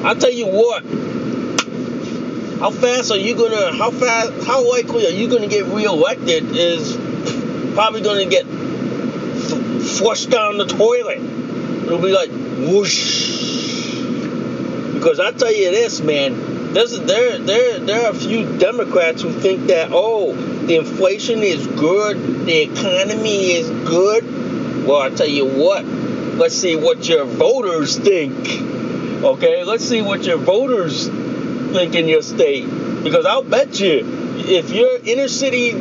I'll 0.05 0.17
tell 0.17 0.33
you 0.33 0.47
what. 0.47 0.85
How 2.61 2.71
fast 2.71 3.11
are 3.11 3.19
you 3.19 3.35
gonna? 3.35 3.77
How 3.77 3.91
fast? 3.91 4.47
How 4.47 4.69
likely 4.71 5.07
are 5.07 5.11
you 5.11 5.29
gonna 5.29 5.49
get 5.49 5.67
reelected? 5.67 6.57
Is 6.57 6.97
probably 7.75 8.01
gonna 8.01 8.27
get 8.27 8.47
flushed 8.47 10.31
down 10.31 10.57
the 10.57 10.67
toilet. 10.67 11.19
It'll 11.19 11.99
be 11.99 12.13
like 12.13 12.31
whoosh. 12.59 13.95
Because 14.95 15.21
I 15.21 15.33
tell 15.33 15.53
you 15.53 15.71
this, 15.71 16.01
man. 16.01 16.73
There's 16.73 16.99
there 17.01 17.39
there 17.39 17.79
there 17.79 18.07
are 18.07 18.11
a 18.11 18.15
few 18.15 18.59
Democrats 18.59 19.23
who 19.23 19.33
think 19.33 19.69
that 19.69 19.91
oh 19.93 20.35
the 20.35 20.77
inflation 20.77 21.39
is 21.41 21.67
good, 21.67 22.19
the 22.45 22.63
economy 22.63 23.53
is 23.53 23.71
good. 23.89 24.25
Well, 24.87 25.01
I 25.01 25.11
tell 25.11 25.29
you 25.29 25.47
what. 25.47 25.85
Let's 25.85 26.55
see 26.55 26.77
what 26.77 27.09
your 27.09 27.25
voters 27.25 27.99
think. 27.99 28.35
Okay, 29.25 29.65
let's 29.65 29.85
see 29.85 30.03
what 30.03 30.25
your 30.25 30.37
voters 30.37 31.09
think 31.09 31.95
in 31.95 32.09
your 32.09 32.23
state. 32.23 32.65
Because 33.03 33.25
I'll 33.25 33.43
bet 33.43 33.81
you, 33.81 34.05
if 34.37 34.71
your 34.71 34.99
inner 35.05 35.29
city 35.29 35.73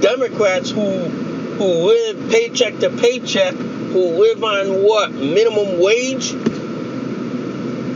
Democrats 0.00 0.70
who 0.70 0.90
who 0.90 1.64
live 1.64 2.30
paycheck 2.30 2.78
to 2.80 2.90
paycheck, 2.90 3.54
who 3.94 4.20
live 4.20 4.42
on 4.42 4.82
what 4.82 5.12
minimum 5.12 5.80
wage. 5.80 6.32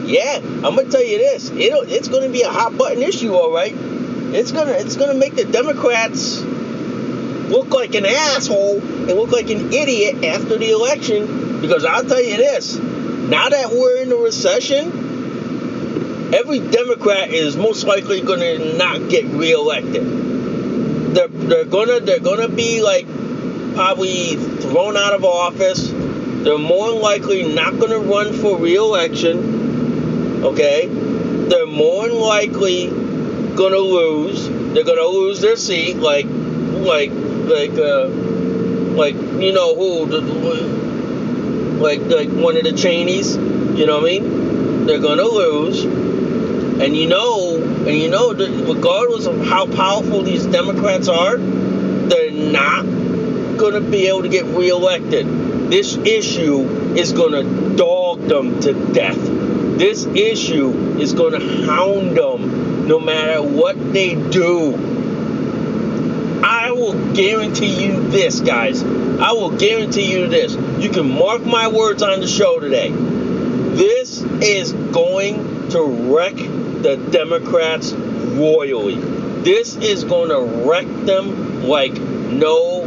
Yeah, 0.06 0.36
I'm 0.36 0.76
gonna 0.76 0.84
tell 0.84 1.04
you 1.04 1.18
this. 1.18 1.50
It'll, 1.50 1.82
it's 1.82 2.06
gonna 2.06 2.28
be 2.28 2.42
a 2.42 2.48
hot 2.48 2.78
button 2.78 3.02
issue, 3.02 3.34
all 3.34 3.52
right. 3.52 3.74
It's 3.76 4.52
gonna 4.52 4.72
it's 4.72 4.94
gonna 4.94 5.18
make 5.18 5.34
the 5.34 5.44
Democrats 5.44 6.40
look 6.40 7.70
like 7.70 7.96
an 7.96 8.06
asshole 8.06 8.78
and 8.78 9.08
look 9.08 9.32
like 9.32 9.50
an 9.50 9.72
idiot 9.72 10.24
after 10.24 10.56
the 10.56 10.70
election. 10.70 11.60
Because 11.60 11.84
I'll 11.84 12.04
tell 12.04 12.22
you 12.22 12.36
this: 12.36 12.76
now 12.76 13.48
that 13.48 13.70
we're 13.72 14.02
in 14.02 14.12
a 14.12 14.16
recession, 14.16 16.32
every 16.32 16.60
Democrat 16.60 17.30
is 17.30 17.56
most 17.56 17.84
likely 17.84 18.20
gonna 18.20 18.76
not 18.76 19.10
get 19.10 19.24
reelected. 19.24 20.04
They're 21.12 21.26
they're 21.26 21.64
gonna 21.64 21.98
they're 21.98 22.20
gonna 22.20 22.48
be 22.48 22.82
like 22.82 23.06
probably 23.74 24.36
thrown 24.70 24.96
out 24.96 25.14
of 25.14 25.24
office. 25.24 25.90
They're 25.90 26.58
more 26.58 26.90
likely 26.92 27.52
not 27.52 27.78
going 27.78 27.90
to 27.90 27.98
run 28.00 28.32
for 28.32 28.58
re-election. 28.58 30.44
Okay, 30.44 30.86
they're 30.86 31.66
more 31.66 32.08
likely 32.08 32.88
going 32.88 33.72
to 33.72 33.80
lose. 33.80 34.48
They're 34.48 34.84
going 34.84 34.98
to 34.98 35.08
lose 35.08 35.40
their 35.40 35.56
seat, 35.56 35.96
like, 35.96 36.26
like, 36.26 37.10
like, 37.10 37.72
uh, 37.72 38.08
like 38.08 39.14
you 39.14 39.52
know 39.52 39.74
who, 39.74 40.04
like, 41.80 42.00
like 42.00 42.28
one 42.28 42.56
of 42.56 42.64
the 42.64 42.72
Cheneys. 42.72 43.36
You 43.36 43.86
know 43.86 44.00
what 44.00 44.10
I 44.10 44.18
mean? 44.18 44.86
They're 44.86 45.00
going 45.00 45.18
to 45.18 45.26
lose, 45.26 45.84
and 45.84 46.96
you 46.96 47.08
know, 47.08 47.56
and 47.56 47.96
you 47.96 48.10
know 48.10 48.32
regardless 48.32 49.26
of 49.26 49.44
how 49.44 49.66
powerful 49.66 50.22
these 50.22 50.46
Democrats 50.46 51.08
are, 51.08 51.36
they're 51.36 52.30
not 52.30 52.97
going 53.58 53.74
to 53.74 53.80
be 53.80 54.06
able 54.06 54.22
to 54.22 54.28
get 54.28 54.44
reelected. 54.46 55.26
This 55.70 55.96
issue 55.96 56.94
is 56.96 57.12
going 57.12 57.32
to 57.32 57.76
dog 57.76 58.22
them 58.22 58.60
to 58.60 58.72
death. 58.92 59.18
This 59.78 60.06
issue 60.06 60.98
is 60.98 61.12
going 61.12 61.38
to 61.38 61.66
hound 61.66 62.16
them 62.16 62.88
no 62.88 62.98
matter 62.98 63.42
what 63.42 63.92
they 63.92 64.14
do. 64.14 64.74
I 66.42 66.70
will 66.70 67.14
guarantee 67.14 67.84
you 67.84 68.08
this, 68.08 68.40
guys. 68.40 68.82
I 68.82 69.32
will 69.32 69.50
guarantee 69.50 70.10
you 70.10 70.28
this. 70.28 70.54
You 70.82 70.90
can 70.90 71.10
mark 71.10 71.44
my 71.44 71.68
words 71.68 72.02
on 72.02 72.20
the 72.20 72.26
show 72.26 72.60
today. 72.60 72.90
This 72.90 74.22
is 74.40 74.72
going 74.72 75.68
to 75.70 75.82
wreck 75.84 76.36
the 76.36 76.96
Democrats 77.10 77.92
royally. 77.92 78.96
This 79.42 79.76
is 79.76 80.04
going 80.04 80.30
to 80.30 80.68
wreck 80.68 80.86
them 81.04 81.64
like 81.64 81.92
no 81.92 82.77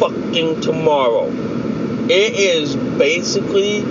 fucking 0.00 0.62
tomorrow. 0.62 1.28
It 2.08 2.34
is 2.34 2.74
basically 2.74 3.82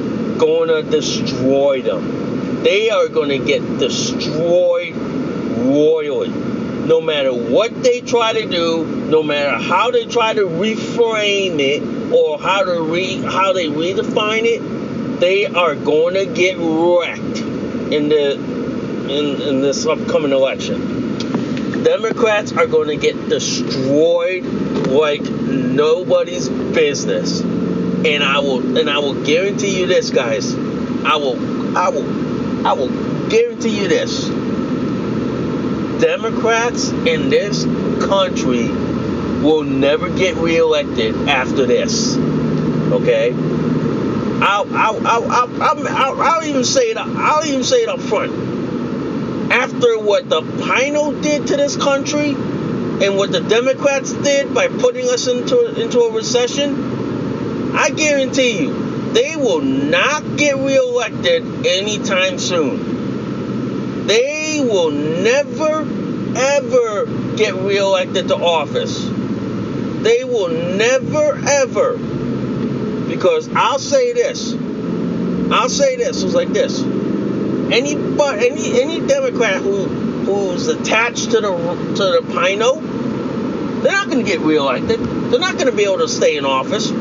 to 0.69 0.81
destroy 0.83 1.81
them. 1.81 2.63
They 2.63 2.89
are 2.89 3.07
to 3.29 3.37
get 3.37 3.61
destroyed 3.77 4.95
royally. 4.95 6.29
No 6.87 6.99
matter 6.99 7.31
what 7.31 7.83
they 7.83 8.01
try 8.01 8.33
to 8.33 8.49
do, 8.49 8.85
no 9.09 9.21
matter 9.21 9.63
how 9.63 9.91
they 9.91 10.05
try 10.05 10.33
to 10.33 10.41
reframe 10.41 11.59
it 11.59 11.83
or 12.11 12.39
how 12.39 12.65
to 12.65 12.81
re 12.81 13.17
how 13.17 13.53
they 13.53 13.67
redefine 13.67 14.43
it, 14.43 15.19
they 15.19 15.45
are 15.45 15.75
to 16.15 16.25
get 16.25 16.57
wrecked 16.57 17.39
in 17.93 18.09
the 18.09 18.33
in, 18.33 19.41
in 19.41 19.61
this 19.61 19.85
upcoming 19.85 20.31
election. 20.31 21.83
Democrats 21.83 22.51
are 22.53 22.67
going 22.67 22.87
to 22.87 22.97
get 22.97 23.29
destroyed 23.29 24.43
like 24.87 25.23
nobody's 25.49 26.49
business. 26.49 27.41
And 27.41 28.23
I 28.23 28.39
will 28.39 28.77
and 28.77 28.89
I 28.89 28.99
will 28.99 29.25
guarantee 29.25 29.79
you 29.79 29.87
this, 29.87 30.09
guys. 30.09 30.53
I 30.55 31.15
will 31.17 31.77
I 31.77 31.89
will 31.89 32.67
I 32.67 32.73
will 32.73 32.89
guarantee 33.29 33.81
you 33.81 33.88
this. 33.88 34.27
Democrats 36.01 36.89
in 36.89 37.29
this 37.29 37.65
country 38.05 38.69
will 39.41 39.63
never 39.63 40.09
get 40.09 40.35
reelected 40.35 41.15
after 41.27 41.65
this. 41.65 42.15
Okay? 42.17 43.33
I'll, 44.41 44.73
I'll, 44.73 45.07
I'll, 45.07 45.62
I'll, 45.62 46.21
I'll, 46.21 46.43
even 46.43 46.63
say 46.63 46.91
it. 46.91 46.97
I'll 46.97 47.45
even 47.45 47.63
say 47.63 47.83
it 47.83 47.89
up 47.89 47.99
front. 47.99 48.31
After 49.51 49.99
what 49.99 50.29
the 50.29 50.41
Pino 50.41 51.12
did 51.21 51.47
to 51.47 51.57
this 51.57 51.75
country, 51.75 52.35
and 53.01 53.15
what 53.15 53.31
the 53.31 53.41
Democrats 53.41 54.12
did 54.12 54.53
by 54.53 54.67
putting 54.67 55.07
us 55.09 55.27
into 55.27 55.81
into 55.81 55.99
a 55.99 56.13
recession, 56.13 57.73
I 57.75 57.89
guarantee 57.91 58.59
you, 58.62 59.13
they 59.13 59.35
will 59.35 59.62
not 59.62 60.38
get 60.38 60.57
reelected 60.57 61.65
anytime 61.65 62.38
soon. 62.39 64.05
They 64.07 64.59
will 64.59 64.91
never 64.91 65.88
ever 66.35 67.05
get 67.35 67.55
reelected 67.55 68.27
to 68.27 68.35
office. 68.35 69.03
They 70.03 70.23
will 70.23 70.49
never 70.49 71.39
ever 71.47 71.97
because 73.07 73.49
I'll 73.55 73.79
say 73.79 74.13
this. 74.13 74.53
I'll 75.51 75.69
say 75.69 75.95
this. 75.95 76.23
It's 76.23 76.33
like 76.33 76.49
this. 76.49 76.81
Any 77.71 77.93
any 77.95 78.82
any 78.82 79.08
Democrat 79.08 79.62
who 79.62 79.86
who's 79.86 80.67
attached 80.67 81.32
to 81.32 81.41
the 81.41 81.51
to 81.95 82.03
the 82.03 82.21
Pino, 82.34 82.75
they're 83.82 83.91
not 83.91 84.10
going 84.10 84.23
to 84.23 84.29
get 84.29 84.41
reelected. 84.41 84.99
They're 84.99 85.39
not 85.39 85.53
going 85.53 85.67
to 85.67 85.71
be 85.71 85.84
able 85.84 85.99
to 85.99 86.08
stay 86.08 86.38
in 86.38 86.45
office. 86.45 86.91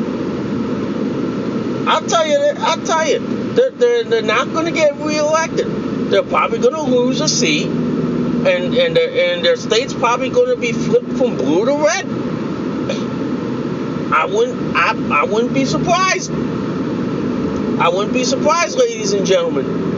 I'll 1.89 2.07
tell 2.07 2.27
you. 2.27 2.53
I'll 2.59 2.85
tell 2.85 3.09
you. 3.09 3.19
They're, 3.55 3.71
they're, 3.71 4.05
they're 4.05 4.23
not 4.23 4.53
going 4.53 4.67
to 4.67 4.73
get 4.73 4.97
reelected. 4.97 5.67
They're 6.11 6.23
probably 6.23 6.59
going 6.59 6.75
to 6.75 6.83
lose 6.83 7.21
a 7.23 7.29
seat, 7.29 7.67
and 7.67 8.47
and 8.47 8.95
their, 8.95 9.35
and 9.35 9.45
their 9.45 9.57
state's 9.57 9.95
probably 9.95 10.29
going 10.29 10.55
to 10.55 10.61
be 10.61 10.73
flipped 10.73 11.13
from 11.13 11.37
blue 11.37 11.65
to 11.65 11.75
red. 11.83 12.07
I 14.13 14.27
wouldn't. 14.27 14.77
I, 14.77 15.23
I 15.23 15.25
wouldn't 15.25 15.55
be 15.55 15.65
surprised. 15.65 16.31
I 16.31 17.89
wouldn't 17.89 18.13
be 18.13 18.25
surprised, 18.25 18.77
ladies 18.77 19.13
and 19.15 19.27
gentlemen. 19.27 19.98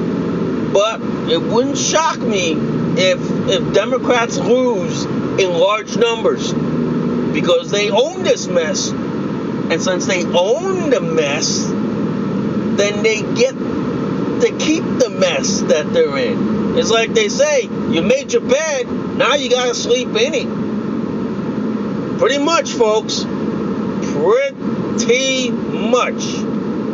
But 0.72 1.00
it 1.30 1.40
wouldn't 1.40 1.78
shock 1.78 2.18
me 2.18 2.52
if 2.96 3.20
if 3.48 3.74
Democrats 3.74 4.38
lose 4.38 5.04
in 5.04 5.52
large 5.52 5.96
numbers 5.96 6.52
because 7.32 7.70
they 7.70 7.90
own 7.90 8.22
this 8.22 8.46
mess. 8.46 8.90
And 8.90 9.80
since 9.80 10.06
they 10.06 10.24
own 10.24 10.90
the 10.90 11.00
mess, 11.00 11.66
then 12.76 13.02
they 13.02 13.22
get 13.34 13.54
to 13.54 14.56
keep 14.58 14.82
the 14.98 15.10
mess 15.10 15.60
that 15.62 15.92
they're 15.92 16.16
in. 16.16 16.76
It's 16.76 16.90
like 16.90 17.12
they 17.12 17.28
say, 17.28 17.64
you 17.64 18.02
made 18.02 18.32
your 18.32 18.42
bed, 18.42 18.88
now 19.16 19.34
you 19.34 19.50
gotta 19.50 19.74
sleep 19.74 20.08
in 20.08 20.34
it. 20.34 22.18
Pretty 22.18 22.38
much, 22.38 22.72
folks. 22.72 23.24
Pretty 24.12 25.50
much. 25.50 26.22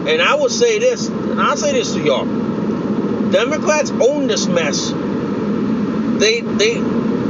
And 0.09 0.23
I 0.23 0.35
will 0.35 0.49
say 0.49 0.79
this, 0.79 1.09
and 1.09 1.41
I'll 1.41 1.57
say 1.57 1.73
this 1.73 1.95
to 1.95 2.03
y'all. 2.05 2.46
Democrats 3.31 3.91
own 3.91 4.27
this 4.27 4.47
mess. 4.47 4.91
They 6.21 6.41
they 6.41 6.81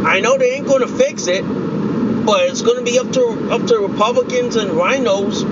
I 0.04 0.20
know 0.20 0.38
they 0.38 0.52
ain't 0.52 0.66
gonna 0.66 0.86
fix 0.86 1.26
it, 1.26 1.42
but 1.42 2.48
it's 2.48 2.62
gonna 2.62 2.82
be 2.82 2.98
up 2.98 3.10
to 3.12 3.48
up 3.50 3.66
to 3.66 3.78
Republicans 3.78 4.56
and 4.56 4.70
rhinos, 4.72 5.44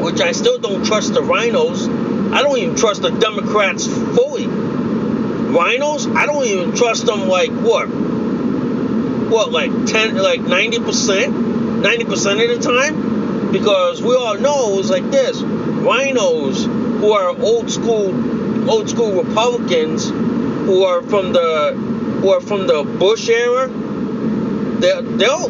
which 0.00 0.20
I 0.20 0.32
still 0.32 0.58
don't 0.58 0.84
trust 0.86 1.14
the 1.14 1.22
rhinos. 1.22 1.88
I 1.88 2.42
don't 2.42 2.56
even 2.58 2.76
trust 2.76 3.02
the 3.02 3.10
Democrats 3.10 3.86
fully. 3.86 4.46
Rhinos, 4.46 6.06
I 6.06 6.26
don't 6.26 6.44
even 6.44 6.76
trust 6.76 7.06
them 7.06 7.28
like 7.28 7.50
what? 7.50 7.86
What 7.88 9.50
like 9.50 9.70
ten 9.86 10.16
like 10.16 10.40
ninety 10.40 10.78
percent? 10.78 11.36
Ninety 11.82 12.04
percent 12.04 12.40
of 12.40 12.48
the 12.48 12.66
time? 12.66 13.52
Because 13.52 14.00
we 14.00 14.14
all 14.14 14.38
know 14.38 14.78
it's 14.78 14.90
like 14.90 15.10
this. 15.10 15.40
Rhinos 15.42 16.64
who 16.64 17.12
are 17.12 17.30
old 17.30 17.70
school 17.70 18.37
old 18.68 18.88
school 18.88 19.22
Republicans 19.22 20.08
who 20.08 20.84
are 20.84 21.02
from 21.02 21.32
the 21.32 21.72
who 22.20 22.30
are 22.30 22.40
from 22.40 22.66
the 22.66 22.82
Bush 22.98 23.28
era, 23.28 23.68
they'll 23.68 25.02
they'll, 25.02 25.48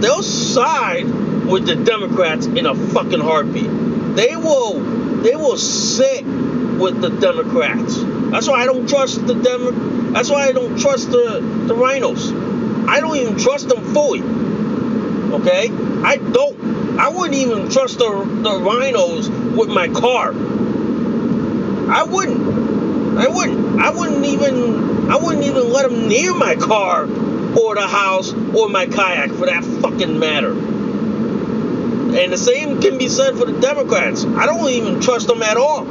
they'll 0.00 0.22
side 0.22 1.04
with 1.46 1.66
the 1.66 1.76
Democrats 1.76 2.46
in 2.46 2.66
a 2.66 2.74
fucking 2.74 3.20
heartbeat. 3.20 3.70
They 4.16 4.36
will 4.36 4.80
they 5.22 5.34
will 5.34 5.56
sit 5.56 6.24
with 6.24 7.00
the 7.00 7.08
Democrats. 7.08 7.96
That's 8.30 8.46
why 8.48 8.62
I 8.62 8.66
don't 8.66 8.88
trust 8.88 9.26
the 9.26 9.34
Demo- 9.34 9.72
That's 10.12 10.30
why 10.30 10.46
I 10.46 10.52
don't 10.52 10.78
trust 10.78 11.10
the 11.10 11.40
the 11.66 11.74
rhinos. 11.74 12.32
I 12.88 13.00
don't 13.00 13.16
even 13.16 13.36
trust 13.36 13.68
them 13.68 13.82
fully. 13.92 14.22
Okay, 14.22 15.70
I 16.04 16.16
don't. 16.16 16.58
I 16.98 17.08
wouldn't 17.10 17.38
even 17.38 17.68
trust 17.70 17.98
the 17.98 18.24
the 18.42 18.60
rhinos 18.60 19.28
with 19.28 19.68
my 19.68 19.88
car. 19.88 20.32
I 21.90 22.04
wouldn't. 22.04 23.18
I 23.18 23.28
wouldn't. 23.28 23.80
I 23.80 23.90
wouldn't 23.90 24.24
even. 24.24 25.10
I 25.10 25.16
wouldn't 25.16 25.44
even 25.44 25.72
let 25.72 25.88
them 25.88 26.08
near 26.08 26.34
my 26.34 26.54
car 26.54 27.04
or 27.04 27.74
the 27.74 27.86
house 27.86 28.32
or 28.32 28.68
my 28.68 28.86
kayak 28.86 29.30
for 29.30 29.46
that 29.46 29.64
fucking 29.64 30.18
matter. 30.18 30.52
And 30.52 32.32
the 32.32 32.38
same 32.38 32.80
can 32.80 32.98
be 32.98 33.08
said 33.08 33.36
for 33.36 33.44
the 33.44 33.60
Democrats. 33.60 34.24
I 34.24 34.46
don't 34.46 34.68
even 34.70 35.00
trust 35.00 35.26
them 35.26 35.42
at 35.42 35.56
all. 35.56 35.86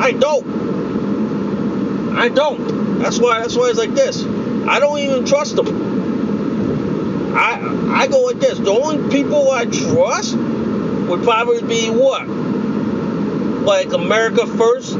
I 0.00 0.12
don't. 0.12 2.16
I 2.16 2.28
don't. 2.28 2.98
That's 2.98 3.18
why. 3.18 3.40
That's 3.40 3.56
why 3.56 3.70
it's 3.70 3.78
like 3.78 3.94
this. 3.94 4.24
I 4.24 4.80
don't 4.80 4.98
even 4.98 5.24
trust 5.24 5.56
them. 5.56 7.34
I 7.34 8.02
I 8.02 8.06
go 8.08 8.22
like 8.22 8.40
this. 8.40 8.58
The 8.58 8.70
only 8.70 9.10
people 9.10 9.50
I 9.50 9.66
trust 9.66 10.36
would 10.36 11.22
probably 11.22 11.62
be 11.62 11.90
what? 11.90 12.26
Like 12.28 13.92
America 13.92 14.46
First, 14.46 14.94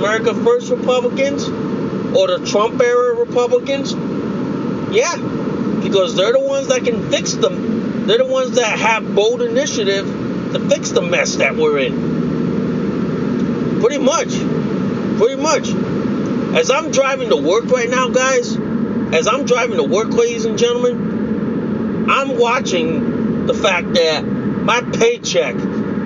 America 0.00 0.34
First 0.34 0.70
Republicans, 0.70 1.46
or 1.46 2.26
the 2.26 2.46
Trump 2.50 2.80
era 2.80 3.16
Republicans. 3.16 3.92
Yeah, 4.94 5.14
because 5.82 6.16
they're 6.16 6.32
the 6.32 6.40
ones 6.40 6.68
that 6.68 6.84
can 6.84 7.10
fix 7.10 7.34
them. 7.34 8.06
They're 8.06 8.16
the 8.16 8.24
ones 8.24 8.56
that 8.56 8.78
have 8.78 9.14
bold 9.14 9.42
initiative 9.42 10.06
to 10.06 10.70
fix 10.70 10.92
the 10.92 11.02
mess 11.02 11.36
that 11.36 11.54
we're 11.54 11.80
in. 11.80 13.80
Pretty 13.82 13.98
much. 13.98 14.28
Pretty 15.18 15.36
much. 15.36 15.68
As 16.56 16.70
I'm 16.70 16.90
driving 16.90 17.28
to 17.28 17.36
work 17.36 17.66
right 17.66 17.90
now, 17.90 18.08
guys, 18.08 18.56
as 19.12 19.28
I'm 19.28 19.44
driving 19.44 19.76
to 19.76 19.84
work, 19.84 20.08
ladies 20.08 20.46
and 20.46 20.58
gentlemen, 20.58 22.08
I'm 22.10 22.38
watching 22.38 23.44
the 23.44 23.54
fact 23.54 23.92
that 23.92 24.24
my 24.24 24.80
paycheck 24.80 25.56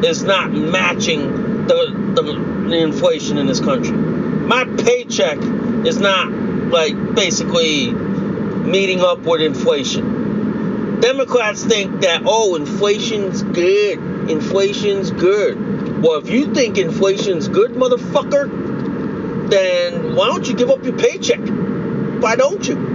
is 0.05 0.25
not 0.25 0.53
matching 0.53 1.67
the, 1.67 2.13
the, 2.15 2.54
the 2.69 2.79
inflation 2.79 3.39
in 3.39 3.47
this 3.47 3.61
country. 3.61 3.97
My 3.97 4.65
paycheck 4.65 5.39
is 5.87 5.99
not 5.99 6.31
like 6.31 7.15
basically 7.15 7.93
meeting 7.93 9.01
up 9.01 9.21
with 9.21 9.41
inflation. 9.41 11.01
Democrats 11.01 11.63
think 11.65 12.01
that 12.03 12.23
oh 12.25 12.55
inflation's 12.55 13.43
good. 13.43 14.31
Inflation's 14.31 15.11
good. 15.11 16.03
Well, 16.03 16.19
if 16.19 16.29
you 16.31 16.53
think 16.55 16.79
inflation's 16.79 17.49
good, 17.49 17.73
motherfucker, 17.73 19.51
then 19.51 20.15
why 20.15 20.27
don't 20.27 20.49
you 20.49 20.55
give 20.55 20.71
up 20.71 20.85
your 20.85 20.97
paycheck? 20.97 21.41
Why 21.41 22.37
don't 22.37 22.67
you? 22.67 22.95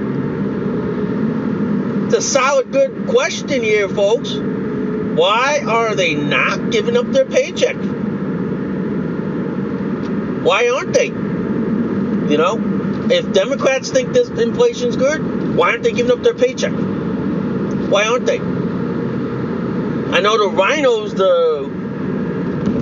It's 2.05 2.15
a 2.15 2.21
solid 2.21 2.71
good 2.71 3.07
question 3.07 3.61
here, 3.61 3.87
folks. 3.87 4.33
Why 4.33 5.61
are 5.67 5.93
they 5.95 6.15
not 6.15 6.71
giving 6.71 6.97
up 6.97 7.11
their 7.11 7.25
paycheck? 7.25 7.75
Why 10.43 10.69
aren't 10.69 10.93
they? 10.93 11.07
You 11.07 12.37
know, 12.37 12.59
if 13.11 13.33
Democrats 13.33 13.89
think 13.89 14.13
this 14.13 14.29
inflation's 14.29 14.95
good, 14.95 15.55
why 15.55 15.71
aren't 15.71 15.83
they 15.83 15.91
giving 15.91 16.11
up 16.11 16.23
their 16.23 16.33
paycheck? 16.33 16.71
Why 16.71 18.05
aren't 18.05 18.25
they? 18.25 18.39
I 18.39 20.21
know 20.21 20.37
the 20.37 20.55
rhinos, 20.55 21.13
the 21.13 21.69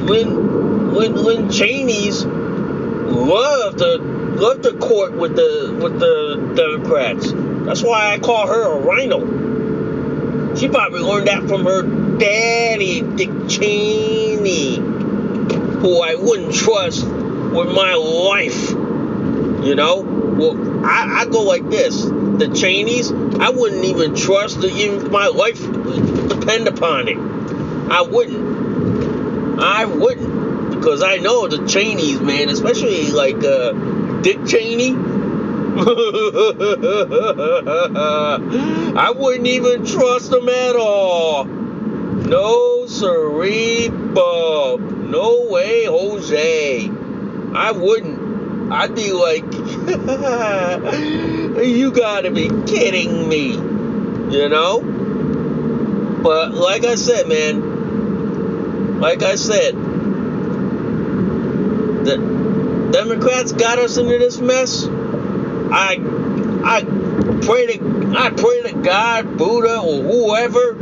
Lynn, 0.03 0.93
Lynn, 0.93 1.15
Lynn 1.15 1.49
Cheney's 1.49 2.25
love 2.25 3.77
to 3.77 3.97
love 3.97 4.61
to 4.61 4.73
court 4.73 5.13
with 5.13 5.35
the 5.35 5.77
with 5.81 5.99
the 5.99 6.53
Democrats. 6.55 7.31
That's 7.65 7.81
why 7.81 8.13
I 8.13 8.19
call 8.19 8.47
her 8.47 8.77
a 8.77 8.79
rhino. 8.79 10.55
She 10.55 10.67
probably 10.69 11.01
learned 11.01 11.27
that 11.27 11.47
from 11.47 11.65
her 11.65 11.81
daddy, 12.17 13.01
Dick 13.01 13.29
Cheney, 13.49 14.75
who 14.75 16.01
I 16.01 16.15
wouldn't 16.15 16.53
trust 16.53 17.05
with 17.51 17.73
my 17.73 17.93
life. 17.93 18.71
You 19.65 19.75
know? 19.75 20.01
Well, 20.01 20.85
I, 20.85 21.21
I 21.21 21.25
go 21.25 21.43
like 21.43 21.69
this. 21.69 22.03
The 22.03 22.53
Cheneys, 22.55 23.11
I 23.11 23.49
wouldn't 23.49 23.83
even 23.85 24.15
trust 24.15 24.61
to 24.61 24.67
even 24.67 25.11
my 25.11 25.27
life 25.27 25.59
depend 26.29 26.67
upon 26.67 27.07
it. 27.07 27.17
I 27.89 28.01
wouldn't. 28.01 29.59
I 29.59 29.85
wouldn't. 29.85 30.71
Because 30.75 31.01
I 31.01 31.17
know 31.17 31.47
the 31.47 31.67
Cheneys, 31.67 32.19
man, 32.21 32.49
especially 32.49 33.09
like 33.11 33.43
uh, 33.43 33.71
Dick 34.21 34.45
Cheney. 34.45 34.95
I 38.97 39.13
wouldn't 39.15 39.47
even 39.47 39.85
trust 39.85 40.31
them 40.31 40.49
at 40.49 40.75
all. 40.75 41.45
No, 41.45 42.85
sirree, 42.87 43.89
Bob. 43.89 44.81
No 44.81 45.45
way, 45.49 45.85
Jose. 45.85 46.96
I 47.55 47.71
wouldn't. 47.71 48.71
I'd 48.71 48.95
be 48.95 49.13
like, 49.13 49.43
you 51.65 51.91
gotta 51.91 52.31
be 52.31 52.49
kidding 52.65 53.29
me. 53.29 53.51
You 53.51 54.49
know? 54.49 54.81
But 56.21 56.53
like 56.53 56.83
I 56.83 56.95
said, 56.95 57.27
man, 57.27 58.99
like 58.99 59.23
I 59.23 59.35
said, 59.35 59.75
the 62.05 62.17
Democrats 62.91 63.53
got 63.53 63.79
us 63.79 63.97
into 63.97 64.17
this 64.17 64.39
mess. 64.39 64.85
I 64.85 65.97
I 66.63 66.83
pray 67.45 67.77
to 67.77 68.13
I 68.17 68.31
pray 68.31 68.71
to 68.71 68.81
God, 68.83 69.37
Buddha, 69.37 69.79
or 69.79 70.01
whoever 70.01 70.73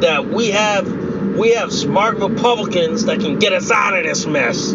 that 0.00 0.26
we 0.26 0.50
have 0.50 0.90
we 1.36 1.52
have 1.52 1.72
smart 1.72 2.18
Republicans 2.18 3.06
that 3.06 3.20
can 3.20 3.38
get 3.38 3.52
us 3.52 3.70
out 3.70 3.96
of 3.96 4.04
this 4.04 4.26
mess. 4.26 4.74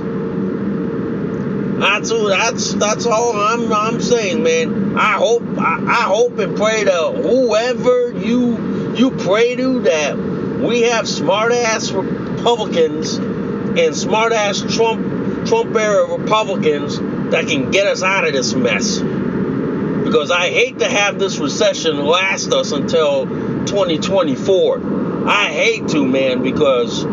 That's 1.79 2.09
that's 2.09 2.73
that's 2.75 3.05
all 3.05 3.33
I'm 3.35 3.71
I'm 3.73 4.01
saying, 4.01 4.43
man. 4.43 4.97
I 4.97 5.13
hope 5.13 5.43
I, 5.57 5.83
I 5.85 6.03
hope 6.03 6.37
and 6.39 6.55
pray 6.55 6.85
to 6.85 7.11
whoever 7.11 8.11
you 8.11 8.93
you 8.95 9.11
pray 9.11 9.55
to 9.57 9.81
that 9.81 10.17
we 10.17 10.83
have 10.83 11.07
smart 11.07 11.51
ass 11.51 11.91
Republicans 11.91 13.15
and 13.17 13.95
smart 13.95 14.31
ass 14.31 14.63
Trump 14.73 15.47
Trump 15.47 15.75
era 15.75 16.17
Republicans 16.17 16.97
that 17.31 17.47
can 17.47 17.71
get 17.71 17.87
us 17.87 18.03
out 18.03 18.25
of 18.25 18.33
this 18.33 18.53
mess. 18.53 18.99
Because 18.99 20.31
I 20.31 20.49
hate 20.49 20.79
to 20.79 20.87
have 20.87 21.19
this 21.19 21.39
recession 21.39 22.05
last 22.05 22.53
us 22.53 22.71
until 22.71 23.25
2024. 23.65 25.27
I 25.27 25.51
hate 25.51 25.87
to, 25.89 26.07
man, 26.07 26.41
because 26.41 27.03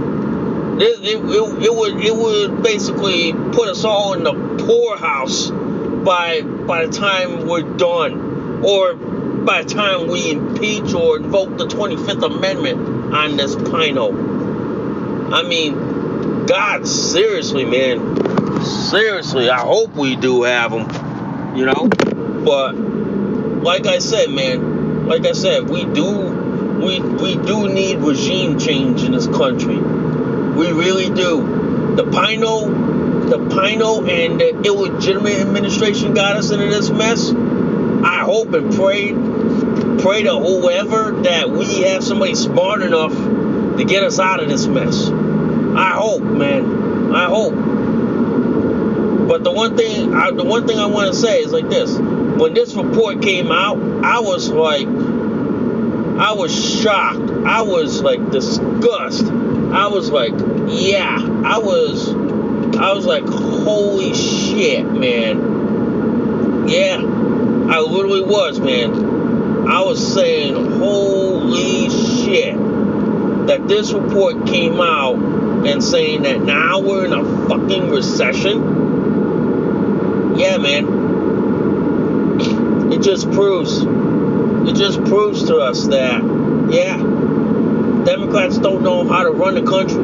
it, 0.82 1.00
it, 1.00 1.16
it, 1.16 1.74
would 1.74 2.04
it 2.04 2.14
would 2.14 2.62
basically 2.62 3.32
put 3.32 3.68
us 3.68 3.84
all 3.84 4.14
in 4.14 4.24
the 4.24 4.32
poorhouse 4.66 5.50
by 5.50 6.42
by 6.42 6.86
the 6.86 6.92
time 6.92 7.46
we're 7.46 7.62
done, 7.76 8.64
or 8.64 8.94
by 8.94 9.62
the 9.62 9.68
time 9.72 10.08
we 10.08 10.32
impeach 10.32 10.92
or 10.92 11.18
invoke 11.18 11.56
the 11.56 11.66
25th 11.66 12.24
Amendment 12.24 13.14
on 13.14 13.36
this 13.36 13.54
Pino. 13.54 14.10
I 15.32 15.42
mean, 15.42 16.46
God, 16.46 16.86
seriously, 16.86 17.64
man, 17.64 18.64
seriously, 18.64 19.50
I 19.50 19.60
hope 19.60 19.94
we 19.94 20.16
do 20.16 20.42
have 20.42 20.72
them, 20.72 21.56
you 21.56 21.64
know. 21.64 21.88
But 22.44 22.72
like 22.72 23.86
I 23.86 24.00
said, 24.00 24.30
man, 24.30 25.06
like 25.06 25.26
I 25.26 25.32
said, 25.32 25.70
we 25.70 25.84
do 25.84 26.10
we 26.82 27.00
we 27.00 27.36
do 27.36 27.68
need 27.68 27.98
regime 27.98 28.58
change 28.58 29.04
in 29.04 29.12
this 29.12 29.28
country. 29.28 29.76
We 30.56 30.70
really 30.72 31.08
do. 31.08 31.94
The 31.96 32.04
Pino, 32.04 32.68
the 33.26 33.38
Pino 33.38 34.04
and 34.04 34.40
the 34.40 34.62
illegitimate 34.62 35.40
administration 35.40 36.14
got 36.14 36.36
us 36.36 36.50
into 36.50 36.66
this 36.66 36.90
mess. 36.90 37.30
I 37.30 38.20
hope 38.24 38.52
and 38.52 38.74
pray, 38.74 39.12
pray 40.02 40.24
to 40.24 40.38
whoever 40.38 41.22
that 41.22 41.50
we 41.50 41.82
have 41.82 42.04
somebody 42.04 42.34
smart 42.34 42.82
enough 42.82 43.12
to 43.12 43.84
get 43.86 44.02
us 44.04 44.18
out 44.18 44.42
of 44.42 44.48
this 44.48 44.66
mess. 44.66 45.08
I 45.08 45.92
hope, 45.92 46.22
man. 46.22 47.14
I 47.14 47.26
hope. 47.26 47.54
But 49.28 49.44
the 49.44 49.52
one 49.52 49.76
thing, 49.76 50.14
I, 50.14 50.30
the 50.32 50.44
one 50.44 50.66
thing 50.66 50.78
I 50.78 50.86
want 50.86 51.12
to 51.12 51.18
say 51.18 51.40
is 51.40 51.52
like 51.52 51.68
this: 51.70 51.96
when 51.96 52.52
this 52.52 52.74
report 52.74 53.22
came 53.22 53.50
out, 53.50 53.78
I 54.04 54.20
was 54.20 54.50
like, 54.50 54.86
I 54.86 56.32
was 56.32 56.52
shocked. 56.80 57.30
I 57.46 57.62
was 57.62 58.02
like 58.02 58.30
disgusted. 58.30 59.51
I 59.72 59.88
was 59.88 60.10
like, 60.10 60.34
yeah. 60.68 61.16
I 61.44 61.58
was, 61.58 62.14
I 62.76 62.92
was 62.92 63.06
like, 63.06 63.24
holy 63.24 64.12
shit, 64.14 64.84
man. 64.84 66.68
Yeah, 66.68 66.96
I 66.98 67.80
literally 67.80 68.22
was, 68.22 68.60
man. 68.60 68.92
I 69.66 69.80
was 69.80 70.14
saying, 70.14 70.54
holy 70.54 71.88
shit, 71.88 72.54
that 73.46 73.66
this 73.66 73.92
report 73.92 74.46
came 74.46 74.80
out 74.80 75.16
and 75.66 75.82
saying 75.82 76.22
that 76.22 76.42
now 76.42 76.80
we're 76.80 77.06
in 77.06 77.12
a 77.12 77.24
fucking 77.48 77.88
recession. 77.88 78.60
Yeah, 80.36 80.58
man. 80.58 81.00
It 82.92 83.00
just 83.00 83.30
proves, 83.32 83.80
it 83.80 84.74
just 84.76 85.02
proves 85.04 85.44
to 85.44 85.56
us 85.56 85.86
that, 85.86 86.22
yeah, 86.70 86.98
Democrats 88.04 88.58
don't 88.58 88.82
know 88.82 89.06
how 89.06 89.22
to 89.22 89.30
run 89.30 89.54
the 89.54 89.62
country. 89.62 90.02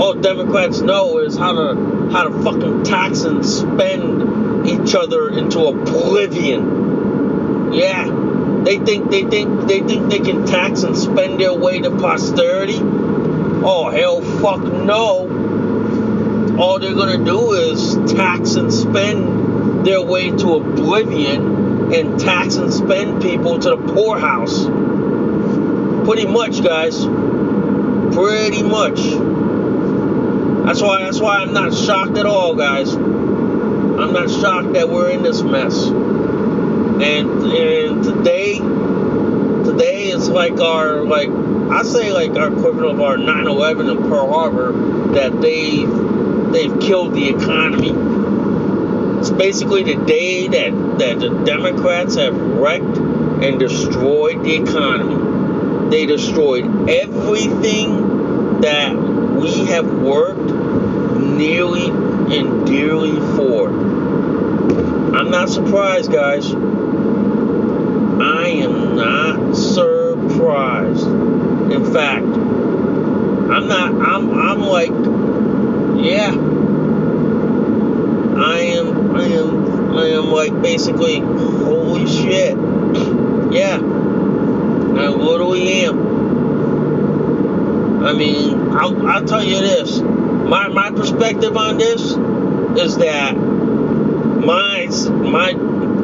All 0.00 0.14
Democrats 0.14 0.80
know 0.80 1.18
is 1.18 1.36
how 1.36 1.52
to 1.52 2.10
how 2.10 2.28
to 2.28 2.42
fucking 2.42 2.84
tax 2.84 3.22
and 3.22 3.44
spend 3.44 4.68
each 4.68 4.94
other 4.94 5.30
into 5.30 5.60
oblivion. 5.60 7.72
Yeah. 7.72 8.62
They 8.64 8.78
think 8.78 9.10
they 9.10 9.24
think 9.24 9.66
they 9.66 9.80
think 9.80 10.10
they 10.10 10.20
can 10.20 10.46
tax 10.46 10.82
and 10.82 10.96
spend 10.96 11.40
their 11.40 11.54
way 11.54 11.80
to 11.80 11.90
posterity. 11.90 12.78
Oh, 12.80 13.90
hell 13.90 14.20
fuck 14.20 14.62
no. 14.62 16.56
All 16.58 16.78
they're 16.78 16.94
gonna 16.94 17.24
do 17.24 17.52
is 17.52 17.96
tax 18.12 18.54
and 18.54 18.72
spend 18.72 19.86
their 19.86 20.02
way 20.02 20.30
to 20.30 20.54
oblivion 20.54 21.92
and 21.92 22.18
tax 22.18 22.56
and 22.56 22.72
spend 22.72 23.22
people 23.22 23.58
to 23.58 23.70
the 23.70 23.76
poorhouse. 23.76 24.66
Pretty 26.04 26.26
much, 26.26 26.62
guys. 26.62 27.06
Pretty 28.14 28.62
much. 28.62 29.00
That's 30.66 30.82
why 30.82 31.02
that's 31.02 31.18
why 31.18 31.38
I'm 31.38 31.54
not 31.54 31.74
shocked 31.74 32.18
at 32.18 32.26
all, 32.26 32.54
guys. 32.54 32.94
I'm 32.94 34.12
not 34.12 34.28
shocked 34.28 34.74
that 34.74 34.90
we're 34.90 35.10
in 35.10 35.22
this 35.22 35.42
mess. 35.42 35.86
And 35.86 37.00
and 37.00 38.04
today 38.04 38.58
today 38.58 40.10
is 40.10 40.28
like 40.28 40.60
our 40.60 41.04
like 41.04 41.30
I 41.30 41.82
say 41.84 42.12
like 42.12 42.36
our 42.36 42.48
equivalent 42.52 42.92
of 42.92 43.00
our 43.00 43.16
9/11 43.16 43.90
in 43.90 44.08
Pearl 44.10 44.30
Harbor 44.30 44.72
that 45.14 45.40
they 45.40 45.86
they've 46.52 46.80
killed 46.80 47.14
the 47.14 47.30
economy. 47.30 47.94
It's 49.20 49.30
basically 49.30 49.84
the 49.84 50.04
day 50.04 50.48
that 50.48 50.98
that 50.98 51.18
the 51.18 51.30
Democrats 51.44 52.16
have 52.16 52.36
wrecked 52.36 52.98
and 52.98 53.58
destroyed 53.58 54.44
the 54.44 54.54
economy. 54.56 55.23
They 55.94 56.06
destroyed 56.06 56.90
everything 56.90 58.60
that 58.62 58.96
we 58.96 59.64
have 59.66 59.86
worked 59.92 60.50
nearly 61.20 61.86
and 61.86 62.66
dearly 62.66 63.14
for. 63.36 63.68
I'm 63.68 65.30
not 65.30 65.50
surprised, 65.50 66.10
guys. 66.10 66.52
I 66.52 68.48
am 68.56 68.96
not 68.96 69.54
surprised. 69.54 71.06
In 71.06 71.84
fact, 71.92 72.26
I'm 72.26 73.68
not. 73.68 73.94
I'm. 73.94 74.32
I'm 74.32 74.62
like, 74.62 74.90
yeah. 76.04 76.34
I 78.36 78.58
am. 78.58 79.14
I 79.14 79.26
am. 79.26 79.96
I 79.96 80.06
am 80.08 80.24
like 80.32 80.60
basically, 80.60 81.20
holy 81.20 82.08
shit. 82.08 82.56
Yeah. 83.52 83.93
I 84.98 85.08
literally 85.08 85.84
am. 85.84 86.14
I 88.04 88.12
mean, 88.12 88.72
I'll, 88.72 89.06
I'll 89.06 89.24
tell 89.24 89.42
you 89.42 89.58
this. 89.58 90.00
My 90.00 90.68
my 90.68 90.90
perspective 90.90 91.56
on 91.56 91.78
this 91.78 92.02
is 92.02 92.98
that 92.98 93.34
my 93.36 94.88
my 95.10 95.54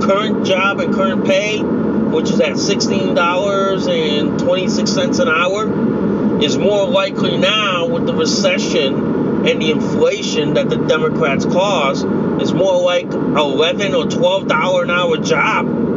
current 0.01 0.47
job 0.47 0.81
and 0.81 0.95
current 0.95 1.27
pay 1.27 1.63
which 2.11 2.31
is 2.31 2.41
at 2.41 2.55
$16.26 2.55 5.21
an 5.21 5.29
hour, 5.29 6.43
is 6.43 6.59
more 6.59 6.89
likely 6.89 7.37
now 7.37 7.87
with 7.87 8.07
the 8.07 8.15
recession 8.15 9.47
and 9.47 9.63
the 9.63 9.71
inflation 9.71 10.55
that 10.55 10.69
the 10.69 10.75
Democrats 10.77 11.45
caused, 11.45 12.05
is 12.43 12.53
more 12.53 12.83
like 12.83 13.07
11 13.07 13.95
or 13.95 14.03
$12 14.05 14.83
an 14.83 14.91
hour 14.91 15.17
job. 15.19 15.90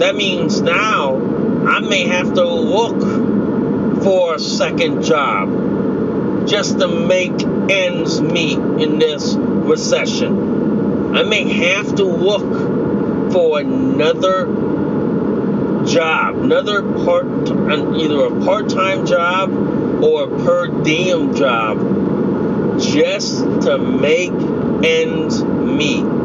That 0.00 0.16
means 0.16 0.62
now 0.62 1.16
I 1.66 1.80
may 1.80 2.06
have 2.06 2.32
to 2.32 2.44
look 2.44 4.02
for 4.02 4.34
a 4.34 4.38
second 4.38 5.02
job 5.02 6.48
just 6.48 6.78
to 6.78 6.88
make 6.88 7.42
ends 7.70 8.18
meet 8.18 8.58
in 8.58 8.98
this 8.98 9.34
recession. 9.36 11.14
I 11.14 11.22
may 11.24 11.46
have 11.52 11.96
to 11.96 12.04
look 12.04 13.30
for 13.30 13.60
another 13.60 14.46
job, 15.84 16.38
another 16.38 16.82
part, 16.82 17.26
either 17.50 18.24
a 18.24 18.40
part-time 18.42 19.04
job 19.04 19.52
or 20.02 20.24
a 20.24 20.44
per 20.44 20.82
diem 20.82 21.34
job, 21.34 22.80
just 22.80 23.36
to 23.36 23.76
make 23.76 24.32
ends 24.82 25.44
meet. 25.44 26.19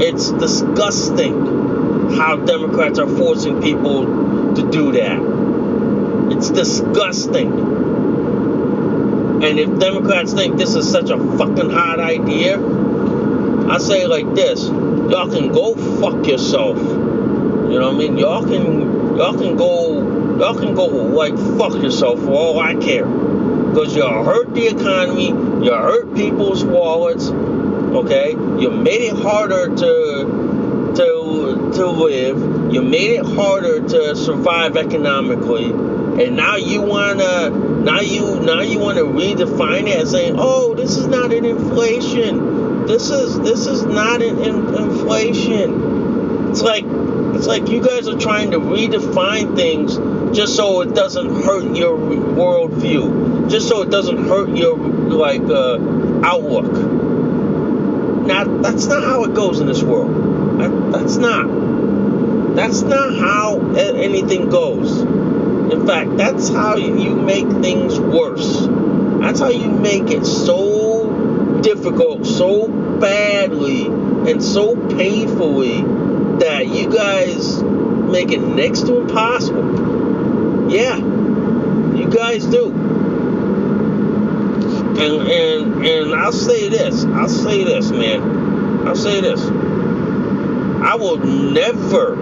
It's 0.00 0.30
disgusting 0.30 2.10
how 2.16 2.36
Democrats 2.36 2.98
are 2.98 3.08
forcing 3.08 3.60
people 3.60 4.54
to 4.54 4.70
do 4.70 4.92
that. 4.92 6.32
It's 6.36 6.50
disgusting. 6.50 7.52
And 9.42 9.58
if 9.58 9.78
Democrats 9.78 10.32
think 10.32 10.56
this 10.56 10.74
is 10.74 10.90
such 10.90 11.10
a 11.10 11.18
fucking 11.18 11.70
hot 11.70 12.00
idea, 12.00 12.58
I 13.68 13.78
say 13.78 14.06
like 14.06 14.34
this, 14.34 14.64
y'all 14.64 15.30
can 15.30 15.52
go 15.52 15.74
fuck 16.00 16.26
yourself. 16.26 16.78
You 16.78 17.78
know 17.78 17.92
what 17.92 17.94
I 17.94 17.98
mean? 17.98 18.18
Y'all 18.18 18.44
can 18.44 19.16
y'all 19.16 19.36
can 19.36 19.56
go 19.56 20.38
y'all 20.38 20.54
can 20.54 20.74
go 20.74 20.86
like 20.86 21.36
fuck 21.58 21.74
yourself 21.82 22.20
for 22.20 22.30
all 22.30 22.60
I 22.60 22.74
care. 22.76 23.06
Because 23.06 23.94
you 23.94 24.02
hurt 24.02 24.54
the 24.54 24.66
economy, 24.68 25.28
you 25.28 25.72
hurt 25.72 26.14
people's 26.14 26.64
wallets, 26.64 27.28
okay? 27.96 28.32
You 28.32 28.70
made 28.70 29.02
it 29.02 29.16
harder 29.16 29.74
to 29.74 30.92
to 30.96 31.70
to 31.74 31.86
live. 31.86 32.72
You 32.72 32.82
made 32.82 33.18
it 33.18 33.26
harder 33.26 33.86
to 33.86 34.16
survive 34.16 34.76
economically. 34.76 35.66
And 35.66 36.36
now 36.36 36.56
you 36.56 36.82
wanna 36.82 37.50
now 37.50 38.00
you 38.00 38.40
now 38.40 38.60
you 38.60 38.78
wanna 38.78 39.02
redefine 39.02 39.88
it 39.88 40.00
as 40.00 40.10
saying, 40.10 40.36
oh, 40.38 40.74
this 40.74 40.96
is 40.96 41.06
not 41.06 41.32
an 41.32 41.44
inflation 41.44 42.58
this 42.88 43.10
is 43.10 43.38
this 43.40 43.66
is 43.66 43.84
not 43.84 44.22
an 44.22 44.38
in, 44.38 44.74
inflation. 44.74 46.48
It's 46.50 46.62
like 46.62 46.84
it's 47.36 47.46
like 47.46 47.68
you 47.68 47.82
guys 47.82 48.08
are 48.08 48.18
trying 48.18 48.52
to 48.52 48.58
redefine 48.58 49.54
things 49.54 49.96
just 50.34 50.56
so 50.56 50.80
it 50.80 50.94
doesn't 50.94 51.42
hurt 51.42 51.76
your 51.76 51.98
worldview, 51.98 53.50
just 53.50 53.68
so 53.68 53.82
it 53.82 53.90
doesn't 53.90 54.26
hurt 54.26 54.56
your 54.56 54.78
like 54.78 55.42
uh, 55.42 55.78
outlook. 56.24 56.97
Now 58.28 58.44
that's 58.44 58.84
not 58.84 59.02
how 59.02 59.24
it 59.24 59.32
goes 59.32 59.58
in 59.58 59.66
this 59.66 59.82
world. 59.82 60.60
That, 60.60 60.92
that's 60.92 61.16
not. 61.16 61.46
That's 62.54 62.82
not 62.82 63.14
how 63.14 63.58
anything 63.74 64.50
goes. 64.50 65.00
In 65.72 65.86
fact, 65.86 66.18
that's 66.18 66.50
how 66.50 66.76
you 66.76 67.16
make 67.16 67.48
things 67.62 67.98
worse. 67.98 68.66
That's 69.22 69.40
how 69.40 69.48
you 69.48 69.68
make 69.70 70.10
it 70.10 70.26
so 70.26 71.60
difficult, 71.62 72.26
so 72.26 72.68
badly 72.68 73.86
and 73.86 74.44
so 74.44 74.76
painfully 74.88 75.80
that 76.38 76.66
you 76.68 76.92
guys 76.92 77.62
make 77.62 78.30
it 78.30 78.40
next 78.40 78.82
to 78.82 79.00
impossible. 79.00 80.70
Yeah, 80.70 80.98
you 80.98 82.10
guys 82.10 82.44
do. 82.44 82.87
And 85.00 85.28
and 85.28 85.86
and 85.86 86.14
I'll 86.14 86.32
say 86.32 86.68
this. 86.68 87.04
I'll 87.04 87.28
say 87.28 87.64
this, 87.64 87.90
man. 87.90 88.86
I'll 88.86 88.96
say 88.96 89.20
this. 89.20 89.40
I 89.40 90.94
will 90.94 91.18
never, 91.18 92.14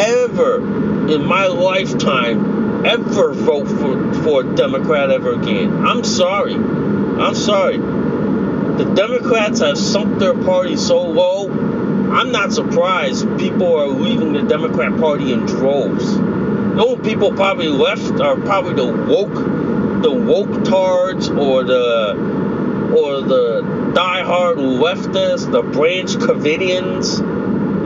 ever 0.00 1.12
in 1.12 1.24
my 1.24 1.46
lifetime 1.46 2.84
ever 2.84 3.32
vote 3.32 3.66
for, 3.66 4.14
for 4.22 4.40
a 4.42 4.56
Democrat 4.56 5.10
ever 5.10 5.32
again. 5.32 5.86
I'm 5.86 6.04
sorry. 6.04 6.54
I'm 6.54 7.34
sorry 7.34 7.78
the 8.76 8.84
Democrats 8.86 9.60
have 9.60 9.78
sunk 9.78 10.18
their 10.18 10.34
party 10.34 10.76
so 10.76 11.00
low, 11.00 11.48
I'm 11.48 12.32
not 12.32 12.52
surprised 12.52 13.24
people 13.38 13.76
are 13.76 13.86
leaving 13.86 14.32
the 14.32 14.42
Democrat 14.42 14.98
Party 14.98 15.32
in 15.32 15.46
droves. 15.46 16.16
The 16.16 16.84
only 16.84 17.08
people 17.08 17.32
probably 17.32 17.68
left 17.68 18.20
are 18.20 18.34
probably 18.34 18.74
the 18.74 18.86
woke, 18.86 19.53
the 20.04 20.12
woke 20.12 20.64
tards 20.64 21.30
or 21.30 21.64
the 21.64 22.12
or 22.94 23.22
the 23.22 23.62
diehard 23.94 24.56
leftists, 24.56 25.50
the 25.50 25.62
Branch 25.62 26.10
Covidians, 26.10 27.18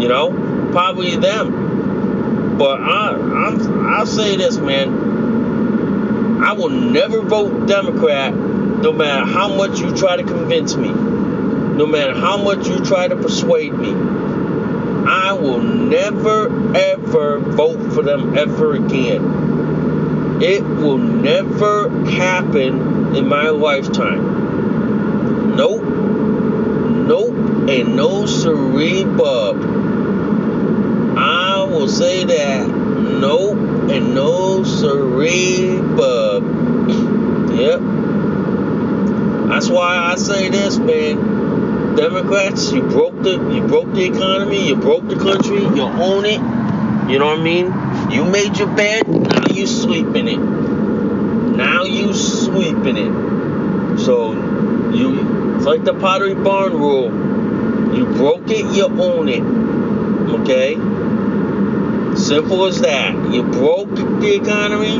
you 0.01 0.09
know, 0.09 0.33
probably 0.73 1.17
them. 1.17 2.59
But 2.59 2.81
I, 2.81 3.13
I'm, 3.13 3.87
I'll 3.87 4.07
say 4.07 4.37
this, 4.37 4.59
man. 4.59 6.43
I 6.43 6.53
will 6.53 6.71
never 6.71 7.23
vote 7.23 7.69
Democrat 7.69 8.35
no 8.35 8.93
matter 8.93 9.25
how 9.25 9.55
much 9.55 9.79
you 9.79 9.97
try 9.97 10.17
to 10.17 10.25
convince 10.25 10.75
me, 10.75 10.89
no 10.89 11.87
matter 11.87 12.15
how 12.15 12.37
much 12.37 12.67
you 12.67 12.85
try 12.85 13.07
to 13.07 13.15
persuade 13.15 13.75
me, 13.75 13.91
I 13.91 15.35
will 15.41 15.61
never 15.61 16.77
ever 16.77 17.39
vote 17.39 17.93
for 17.93 18.03
them 18.03 18.37
ever 18.37 18.75
again. 18.75 19.48
It 20.41 20.63
will 20.63 20.99
never 20.99 21.89
happen 22.07 23.17
in 23.17 23.27
my 23.27 23.49
lifetime. 23.49 25.57
Nope. 25.57 25.83
Nope. 25.83 27.35
And 27.69 27.97
no 27.97 28.27
siree 28.27 29.03
bub. 29.05 29.57
I 31.19 31.65
will 31.65 31.89
say 31.89 32.25
that. 32.25 32.69
Nope. 32.69 33.57
And 33.91 34.15
no 34.15 34.63
siree 34.63 35.77
bub. 35.77 36.45
Yep. 37.59 37.81
That's 39.49 39.69
why 39.69 39.97
I 39.97 40.15
say 40.15 40.51
this, 40.51 40.79
man. 40.79 41.97
Democrats, 41.97 42.71
you 42.71 42.83
broke 42.83 43.21
the 43.23 43.33
you 43.53 43.67
broke 43.67 43.93
the 43.93 44.05
economy, 44.05 44.69
you 44.69 44.77
broke 44.77 45.09
the 45.09 45.17
country, 45.17 45.63
you 45.63 45.83
own 45.83 46.25
it. 46.25 46.39
You 47.11 47.19
know 47.19 47.27
what 47.27 47.41
I 47.41 47.43
mean? 47.43 47.67
You 48.13 48.25
made 48.25 48.57
your 48.57 48.69
bed, 48.69 49.05
in 49.95 50.29
it. 50.29 50.37
now 51.57 51.85
you 51.85 52.13
sleeping 52.13 52.97
it. 52.97 53.99
So 53.99 54.33
you 54.93 55.57
it's 55.57 55.67
like 55.67 55.85
the 55.85 55.95
Pottery 55.95 56.35
Barn 56.35 56.73
rule. 56.73 57.07
You 57.97 58.05
broke 58.05 58.49
it, 58.51 58.65
you 58.75 58.85
own 58.85 59.29
it. 59.29 59.43
Okay? 60.41 60.75
Simple 62.17 62.67
as 62.67 62.81
that. 62.83 63.33
You 63.33 63.43
broke 63.43 63.95
the 63.95 64.35
economy, 64.35 64.95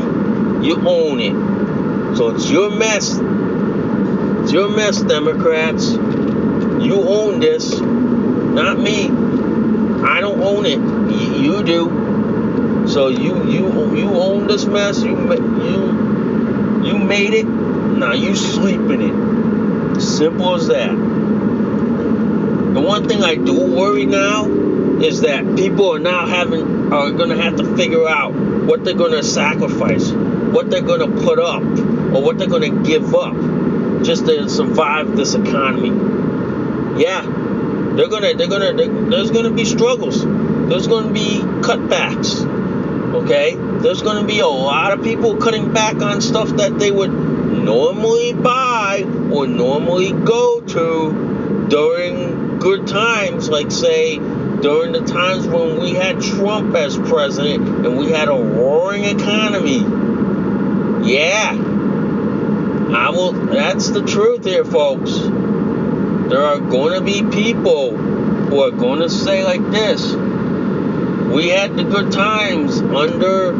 you 0.65 0.75
own 0.87 1.19
it. 1.19 2.17
So 2.17 2.35
it's 2.35 2.49
your 2.49 2.71
mess. 2.71 3.19
It's 4.41 4.51
your 4.51 4.69
mess, 4.69 5.01
Democrats. 5.01 5.91
You 5.91 6.95
own 7.07 7.39
this, 7.39 7.79
not 7.79 8.79
me. 8.79 9.09
I 10.03 10.19
don't 10.21 10.41
own 10.41 10.65
it. 10.65 10.79
You 11.39 11.63
do. 11.63 12.08
So 12.89 13.09
you 13.09 13.49
you 13.49 13.95
you 13.95 14.09
own 14.09 14.47
this 14.47 14.65
mess. 14.65 15.03
You 15.03 15.15
you 15.15 16.87
you 16.87 16.97
made 16.97 17.35
it. 17.35 17.45
Now 17.45 18.13
you 18.13 18.35
sleep 18.35 18.81
in 18.81 19.01
it. 19.01 20.01
Simple 20.01 20.55
as 20.55 20.67
that. 20.69 20.95
The 22.73 22.81
one 22.81 23.07
thing 23.07 23.23
I 23.23 23.35
do 23.35 23.53
worry 23.75 24.05
now 24.07 24.45
is 25.01 25.21
that 25.21 25.55
people 25.55 25.93
are 25.93 25.99
now 25.99 26.25
having 26.25 26.91
are 26.91 27.11
to 27.11 27.37
have 27.37 27.57
to 27.57 27.75
figure 27.77 28.07
out 28.07 28.33
what 28.33 28.83
they're 28.83 28.95
to 28.95 29.23
sacrifice, 29.23 30.11
what 30.11 30.71
they're 30.71 30.81
to 30.81 31.07
put 31.07 31.37
up, 31.37 31.61
or 31.61 32.23
what 32.23 32.39
they're 32.39 32.47
to 32.47 32.83
give 32.83 33.13
up 33.13 33.35
just 34.03 34.25
to 34.25 34.49
survive 34.49 35.15
this 35.15 35.35
economy. 35.35 35.89
Yeah, 36.99 37.21
they're 37.95 38.09
gonna 38.09 38.33
they're 38.33 38.47
gonna 38.47 38.73
they're, 38.73 39.09
there's 39.09 39.29
gonna 39.29 39.51
be 39.51 39.65
struggles. 39.65 40.23
There's 40.23 40.87
gonna 40.87 41.13
be 41.13 41.39
cutbacks. 41.61 42.58
Okay, 43.15 43.55
there's 43.55 44.01
gonna 44.01 44.27
be 44.27 44.39
a 44.39 44.47
lot 44.47 44.91
of 44.91 45.03
people 45.03 45.37
cutting 45.37 45.73
back 45.73 45.95
on 46.01 46.21
stuff 46.21 46.49
that 46.57 46.77
they 46.77 46.91
would 46.91 47.11
normally 47.11 48.33
buy 48.33 49.03
or 49.31 49.47
normally 49.47 50.11
go 50.11 50.61
to 50.61 51.67
during 51.69 52.59
good 52.59 52.87
times, 52.87 53.49
like 53.49 53.71
say 53.71 54.17
during 54.17 54.91
the 54.91 55.01
times 55.01 55.47
when 55.47 55.79
we 55.79 55.91
had 55.91 56.21
Trump 56.21 56.75
as 56.75 56.97
president 56.97 57.85
and 57.85 57.97
we 57.97 58.11
had 58.11 58.27
a 58.27 58.33
roaring 58.33 59.05
economy. 59.05 59.79
Yeah. 61.09 61.53
I 62.91 63.09
will 63.11 63.31
that's 63.31 63.89
the 63.89 64.03
truth 64.05 64.45
here, 64.45 64.65
folks. 64.65 65.11
There 65.17 66.43
are 66.43 66.59
going 66.59 66.99
to 66.99 67.01
be 67.03 67.23
people 67.23 67.95
who 67.97 68.61
are 68.61 68.71
going 68.71 68.99
to 68.99 69.09
say 69.09 69.43
like 69.43 69.61
this. 69.71 70.13
We 71.31 71.49
had 71.49 71.77
the 71.77 71.83
good 71.83 72.11
times 72.11 72.81
under 72.81 73.53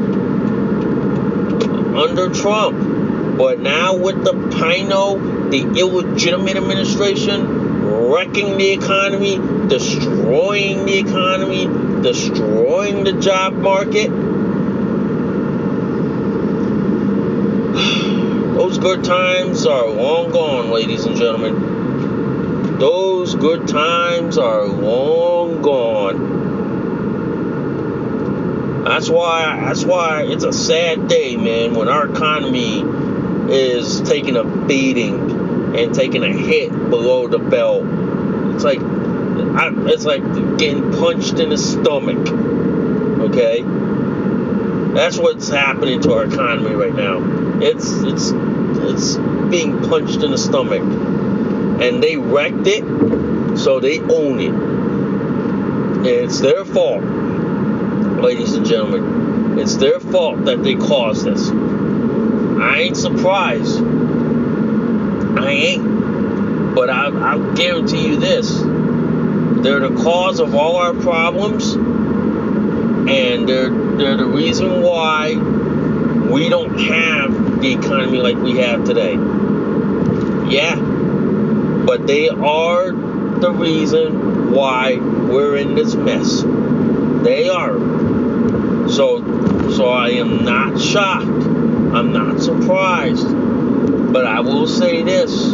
under 1.96 2.30
Trump, 2.30 3.38
but 3.38 3.60
now 3.60 3.96
with 3.96 4.24
the 4.24 4.34
Pino, 4.34 5.50
the 5.50 5.80
illegitimate 5.80 6.58
administration 6.58 8.10
wrecking 8.10 8.58
the 8.58 8.72
economy, 8.72 9.38
destroying 9.68 10.88
the 10.88 10.98
economy, 10.98 11.68
destroying 12.02 13.04
the 13.04 13.14
job 13.14 13.54
market. 13.54 14.10
Those 18.56 18.80
good 18.80 19.04
times 19.04 19.68
are 19.68 19.88
long 19.88 20.32
gone, 20.32 20.72
ladies 20.72 21.06
and 21.06 21.16
gentlemen. 21.16 22.80
Those 22.80 23.36
good 23.36 23.68
times 23.68 24.40
are 24.40 24.66
long 24.66 25.62
gone. 25.62 26.39
That's 28.90 29.08
why 29.08 29.66
that's 29.66 29.86
why 29.86 30.24
it's 30.24 30.44
a 30.44 30.52
sad 30.52 31.08
day, 31.08 31.38
man, 31.38 31.76
when 31.76 31.88
our 31.88 32.10
economy 32.12 32.82
is 33.54 34.02
taking 34.02 34.36
a 34.36 34.44
beating 34.44 35.76
and 35.78 35.94
taking 35.94 36.24
a 36.24 36.34
hit 36.34 36.72
below 36.72 37.28
the 37.28 37.38
belt. 37.38 37.84
It's 38.56 38.64
like 38.64 38.80
it's 38.82 40.06
like 40.06 40.24
getting 40.58 40.92
punched 40.92 41.38
in 41.38 41.50
the 41.50 41.58
stomach. 41.60 42.28
Okay? 43.30 43.62
That's 44.96 45.20
what's 45.20 45.50
happening 45.50 46.02
to 46.02 46.14
our 46.14 46.26
economy 46.26 46.74
right 46.74 46.96
now. 46.96 47.20
It's 47.62 47.92
it's 47.92 48.32
it's 48.34 49.18
being 49.52 49.84
punched 49.84 50.24
in 50.24 50.32
the 50.32 50.38
stomach. 50.40 50.82
And 50.82 52.02
they 52.02 52.18
wrecked 52.18 52.66
it, 52.66 52.84
so 53.56 53.80
they 53.80 54.00
own 54.00 54.40
it. 54.40 54.52
And 54.52 56.08
it's 56.08 56.40
their 56.40 56.66
fault, 56.66 57.04
ladies 58.22 58.54
and 58.54 58.66
gentlemen. 58.66 59.58
It's 59.60 59.76
their 59.76 60.00
fault 60.00 60.46
that 60.46 60.64
they 60.64 60.76
caused 60.76 61.26
this. 61.26 61.50
I 61.50 62.80
ain't 62.80 62.98
surprised. 62.98 63.82
I 65.38 65.50
ain't. 65.50 66.76
But 66.76 66.90
I, 66.90 67.08
I'll 67.08 67.54
guarantee 67.56 68.08
you 68.08 68.18
this. 68.18 68.60
They're 69.64 69.80
the 69.80 69.96
cause 70.02 70.40
of 70.40 70.54
all 70.56 70.78
our 70.78 70.94
problems. 70.94 71.74
And 71.74 73.48
they're, 73.50 73.70
they're 73.70 74.18
the 74.18 74.26
reason 74.26 74.82
why 74.82 75.36
we 75.36 76.48
don't 76.50 76.78
have 76.80 77.62
the 77.62 77.74
economy 77.74 78.20
like 78.20 78.38
we 78.38 78.58
have 78.58 78.84
today. 78.86 79.14
Yeah. 80.50 80.76
But 81.86 82.06
they 82.06 82.30
are 82.30 82.92
the 82.92 83.52
reason 83.52 84.52
why 84.52 84.98
we're 84.98 85.58
in 85.58 85.76
this 85.76 85.96
mess. 85.96 86.44
They 87.24 87.50
are. 87.50 87.78
So 88.90 89.70
so 89.72 89.88
I 89.90 90.10
am 90.10 90.44
not 90.44 90.80
shocked. 90.80 91.26
I'm 91.26 92.12
not 92.12 92.42
surprised. 92.42 93.28
But 94.12 94.26
I 94.26 94.40
will 94.40 94.68
say 94.68 95.04
this. 95.04 95.54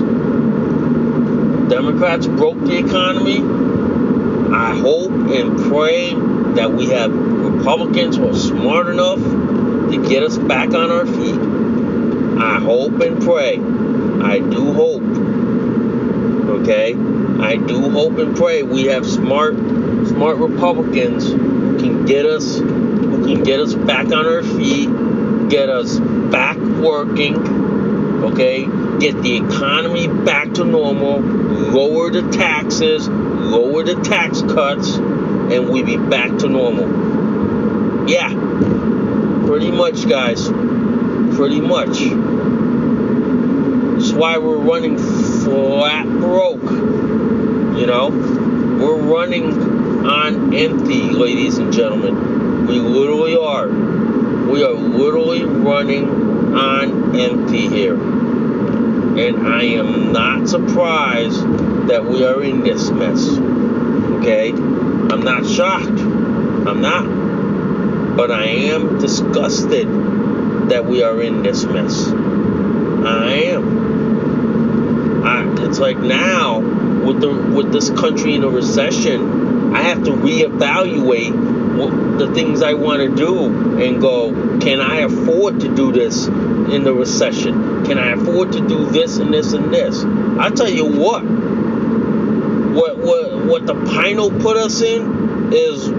Democrats 1.70 2.28
broke 2.28 2.60
the 2.60 2.78
economy. 2.78 3.40
I 4.54 4.76
hope 4.76 5.12
and 5.12 5.58
pray 5.70 6.14
that 6.54 6.72
we 6.72 6.88
have 6.88 7.12
Republicans 7.14 8.18
who 8.18 8.30
are 8.30 8.36
smart 8.36 8.88
enough 8.88 9.20
to 9.20 10.06
get 10.08 10.24
us 10.24 10.38
back 10.38 10.74
on 10.74 10.92
our 10.92 11.06
feet. 11.06 11.40
I 12.40 12.60
hope 12.60 13.00
and 13.02 13.22
pray. 13.22 13.58
I 14.24 14.40
do 14.40 14.72
hope. 14.74 15.04
Okay? 16.62 16.96
I 17.40 17.58
do 17.58 17.90
hope 17.90 18.18
and 18.18 18.36
pray 18.36 18.64
we 18.64 18.86
have 18.86 19.06
smart 19.06 19.56
smart 20.08 20.38
Republicans 20.38 21.55
can 21.90 22.06
get 22.06 22.26
us 22.26 22.58
who 22.58 23.26
can 23.26 23.44
get 23.44 23.60
us 23.60 23.74
back 23.74 24.06
on 24.08 24.26
our 24.26 24.44
feet, 24.44 24.90
get 25.50 25.70
us 25.70 26.00
back 26.00 26.58
working, 26.58 27.36
okay? 28.24 28.66
Get 29.00 29.22
the 29.22 29.38
economy 29.38 30.08
back 30.08 30.54
to 30.54 30.66
normal, 30.66 31.20
lower 31.20 32.10
the 32.10 32.30
taxes, 32.32 33.08
lower 33.08 33.84
the 33.84 34.02
tax 34.02 34.42
cuts, 34.42 34.96
and 34.96 35.70
we 35.70 35.84
be 35.84 35.98
back 35.98 36.38
to 36.40 36.50
normal. 36.50 38.10
Yeah, 38.10 38.30
pretty 39.46 39.72
much, 39.72 40.08
guys. 40.08 40.48
Pretty 40.48 41.62
much. 41.62 42.00
That's 43.98 44.12
why 44.14 44.38
we're 44.38 44.58
running 44.58 44.98
flat 44.98 46.08
broke. 46.08 46.64
You 46.64 47.86
know, 47.88 48.10
we're 48.10 49.02
running 49.02 49.65
on 50.06 50.54
empty, 50.54 51.10
ladies 51.10 51.58
and 51.58 51.74
gentlemen. 51.74 52.68
We 52.68 52.80
literally 52.80 53.36
are. 53.36 53.68
We 53.68 54.64
are 54.64 54.74
literally 54.74 55.44
running 55.44 56.56
on 56.56 57.20
empty 57.20 57.68
here. 57.68 57.96
And 57.96 59.48
I 59.48 59.64
am 59.64 60.12
not 60.12 60.48
surprised 60.48 61.42
that 61.88 62.06
we 62.06 62.24
are 62.24 62.44
in 62.44 62.62
this 62.62 62.90
mess. 62.92 63.28
Okay? 63.30 64.52
I'm 64.52 65.22
not 65.22 65.46
shocked. 65.46 65.88
I'm 65.88 66.82
not. 66.82 68.16
But 68.16 68.32
I 68.32 68.46
am 68.46 69.00
disgusted 69.00 69.88
that 70.70 70.86
we 70.86 71.04
are 71.04 71.22
in 71.22 71.44
this 71.44 71.64
mess. 71.66 72.08
I 72.08 73.34
am. 73.54 75.26
I, 75.26 75.66
it's 75.66 75.80
like 75.80 75.98
now 75.98 76.60
with 77.06 77.22
the 77.22 77.30
with 77.30 77.72
this 77.72 77.90
country 77.90 78.36
in 78.36 78.44
a 78.44 78.50
recession, 78.50 79.35
I 79.76 79.82
have 79.82 80.06
to 80.06 80.12
reevaluate 80.12 81.34
what, 81.78 82.18
the 82.18 82.34
things 82.34 82.62
I 82.62 82.76
want 82.76 83.02
to 83.02 83.14
do 83.14 83.78
and 83.84 84.00
go, 84.00 84.32
can 84.62 84.80
I 84.80 85.00
afford 85.00 85.60
to 85.60 85.76
do 85.76 85.92
this 85.92 86.28
in 86.28 86.86
the 86.86 86.94
recession? 86.94 87.84
Can 87.86 87.98
I 88.00 88.12
afford 88.12 88.54
to 88.54 88.66
do 88.66 88.86
this 88.86 89.18
and 89.18 89.34
this 89.34 89.52
and 89.52 89.74
this? 89.74 90.02
I 90.40 90.50
tell 90.50 90.70
you 90.70 90.86
what, 90.86 91.24
what 91.26 92.98
what 93.00 93.46
what 93.46 93.66
the 93.66 93.76
Pino 93.76 94.30
put 94.40 94.56
us 94.56 94.82
in 94.82 95.52
is 95.52 95.90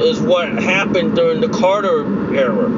is 0.00 0.18
what 0.18 0.48
happened 0.48 1.14
during 1.14 1.42
the 1.42 1.50
Carter 1.50 2.34
era. 2.34 2.70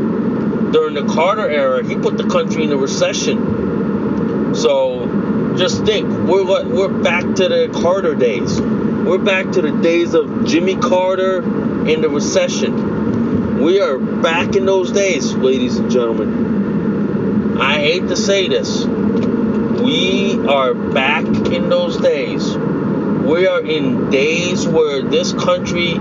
During 0.72 0.94
the 0.94 1.06
Carter 1.06 1.48
era, 1.48 1.86
he 1.86 1.94
put 1.94 2.18
the 2.18 2.28
country 2.28 2.64
in 2.64 2.72
a 2.72 2.76
recession. 2.76 4.56
So 4.56 5.54
just 5.56 5.84
think, 5.84 6.08
we're 6.08 6.44
we're 6.44 6.88
back 6.88 7.22
to 7.22 7.48
the 7.48 7.70
Carter 7.80 8.16
days. 8.16 8.60
We're 9.04 9.18
back 9.18 9.52
to 9.52 9.62
the 9.62 9.70
days 9.70 10.12
of 10.12 10.44
Jimmy 10.44 10.76
Carter 10.76 11.38
and 11.38 12.04
the 12.04 12.10
recession. 12.10 13.60
We 13.60 13.80
are 13.80 13.96
back 13.96 14.56
in 14.56 14.66
those 14.66 14.90
days, 14.90 15.32
ladies 15.34 15.78
and 15.78 15.90
gentlemen. 15.90 17.60
I 17.60 17.78
hate 17.78 18.08
to 18.08 18.16
say 18.16 18.48
this. 18.48 18.84
We 18.84 20.44
are 20.46 20.74
back 20.74 21.24
in 21.24 21.70
those 21.70 21.96
days. 21.96 22.54
We 22.54 23.46
are 23.46 23.62
in 23.62 24.10
days 24.10 24.66
where 24.66 25.02
this 25.02 25.32
country 25.32 25.92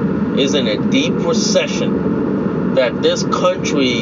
is 0.42 0.56
in 0.56 0.68
a 0.68 0.90
deep 0.90 1.14
recession. 1.14 2.74
That 2.74 3.02
this 3.02 3.24
country 3.24 4.02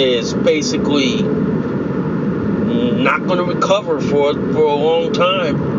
is 0.00 0.34
basically 0.34 1.22
not 1.22 3.26
going 3.26 3.38
to 3.38 3.44
recover 3.44 4.00
for 4.00 4.34
for 4.34 4.64
a 4.64 4.74
long 4.74 5.12
time. 5.12 5.77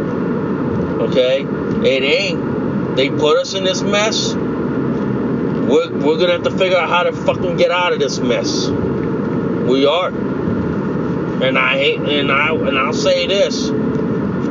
Okay, 0.99 1.43
it 1.43 2.03
ain't. 2.03 2.95
They 2.97 3.09
put 3.09 3.37
us 3.37 3.53
in 3.53 3.63
this 3.63 3.81
mess. 3.81 4.33
We're, 4.33 5.91
we're 5.93 6.17
gonna 6.19 6.33
have 6.33 6.43
to 6.43 6.51
figure 6.51 6.77
out 6.77 6.89
how 6.89 7.03
to 7.03 7.13
fucking 7.13 7.55
get 7.55 7.71
out 7.71 7.93
of 7.93 7.99
this 7.99 8.19
mess. 8.19 8.67
We 8.67 9.85
are. 9.85 10.09
And 10.09 11.57
I 11.57 11.77
hate 11.77 12.01
and 12.01 12.29
I 12.29 12.53
and 12.53 12.77
I'll 12.77 12.91
say 12.91 13.27
this. 13.27 13.67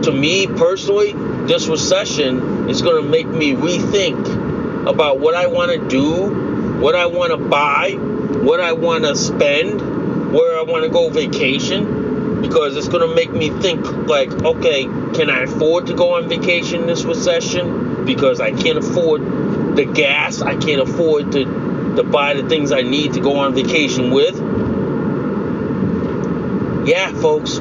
To 0.06 0.12
me 0.12 0.46
personally, 0.46 1.12
this 1.46 1.66
recession 1.66 2.70
is 2.70 2.80
gonna 2.80 3.02
make 3.02 3.26
me 3.26 3.52
rethink 3.52 4.88
about 4.88 5.18
what 5.18 5.34
I 5.34 5.48
wanna 5.48 5.86
do, 5.86 6.80
what 6.80 6.94
I 6.94 7.06
wanna 7.06 7.36
buy, 7.36 7.92
what 7.92 8.60
I 8.60 8.72
wanna 8.72 9.14
spend, 9.16 10.32
where 10.32 10.58
I 10.58 10.62
wanna 10.62 10.88
go 10.88 11.10
vacation. 11.10 11.97
Because 12.40 12.76
it's 12.76 12.88
gonna 12.88 13.14
make 13.14 13.32
me 13.32 13.50
think 13.50 13.84
like, 14.06 14.30
okay, 14.44 14.84
can 14.84 15.28
I 15.30 15.42
afford 15.42 15.86
to 15.88 15.94
go 15.94 16.14
on 16.14 16.28
vacation 16.28 16.86
this 16.86 17.04
recession? 17.04 18.04
Because 18.04 18.40
I 18.40 18.52
can't 18.52 18.78
afford 18.78 19.22
the 19.76 19.84
gas. 19.84 20.40
I 20.40 20.56
can't 20.56 20.80
afford 20.80 21.32
to, 21.32 21.44
to 21.96 22.02
buy 22.04 22.34
the 22.34 22.48
things 22.48 22.72
I 22.72 22.82
need 22.82 23.14
to 23.14 23.20
go 23.20 23.36
on 23.36 23.54
vacation 23.54 24.10
with. 24.10 24.36
Yeah, 26.88 27.12
folks. 27.20 27.58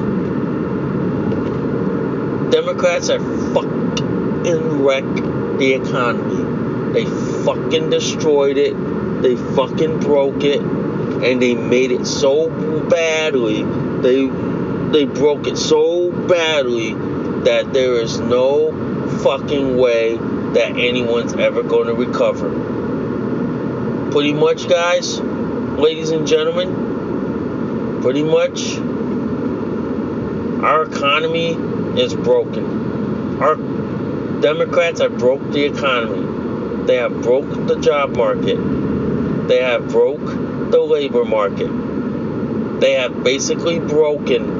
Democrats 2.50 3.08
have 3.08 3.22
fucking 3.52 4.82
wrecked 4.82 5.16
the 5.58 5.74
economy. 5.74 6.92
They 6.94 7.04
fucking 7.44 7.90
destroyed 7.90 8.56
it. 8.56 8.74
They 9.22 9.36
fucking 9.36 10.00
broke 10.00 10.44
it. 10.44 10.60
And 10.60 11.42
they 11.42 11.54
made 11.54 11.90
it 11.90 12.06
so 12.06 12.48
badly. 12.88 13.64
They 14.00 14.28
they 14.92 15.04
broke 15.04 15.46
it 15.46 15.56
so 15.56 16.10
badly 16.26 16.94
that 17.44 17.72
there 17.72 17.94
is 18.00 18.18
no 18.20 18.72
fucking 19.22 19.76
way 19.76 20.16
that 20.16 20.72
anyone's 20.76 21.34
ever 21.34 21.62
going 21.62 21.86
to 21.86 21.94
recover. 21.94 22.50
Pretty 24.10 24.32
much, 24.32 24.68
guys, 24.68 25.20
ladies 25.20 26.10
and 26.10 26.26
gentlemen, 26.26 28.00
pretty 28.02 28.22
much, 28.22 28.78
our 30.64 30.84
economy 30.84 31.50
is 32.00 32.14
broken. 32.14 33.40
Our 33.40 33.56
Democrats 34.40 35.00
have 35.00 35.18
broke 35.18 35.42
the 35.52 35.64
economy. 35.64 36.86
They 36.86 36.96
have 36.96 37.22
broke 37.22 37.48
the 37.66 37.78
job 37.80 38.16
market. 38.16 38.56
They 39.48 39.60
have 39.60 39.88
broke 39.88 40.24
the 40.70 40.80
labor 40.80 41.24
market. 41.24 41.68
They 42.80 42.92
have 42.92 43.22
basically 43.22 43.78
broken 43.78 44.57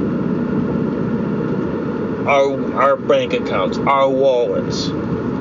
our 2.28 2.74
our 2.74 2.96
bank 2.96 3.32
accounts, 3.32 3.78
our 3.78 4.08
wallets. 4.08 4.88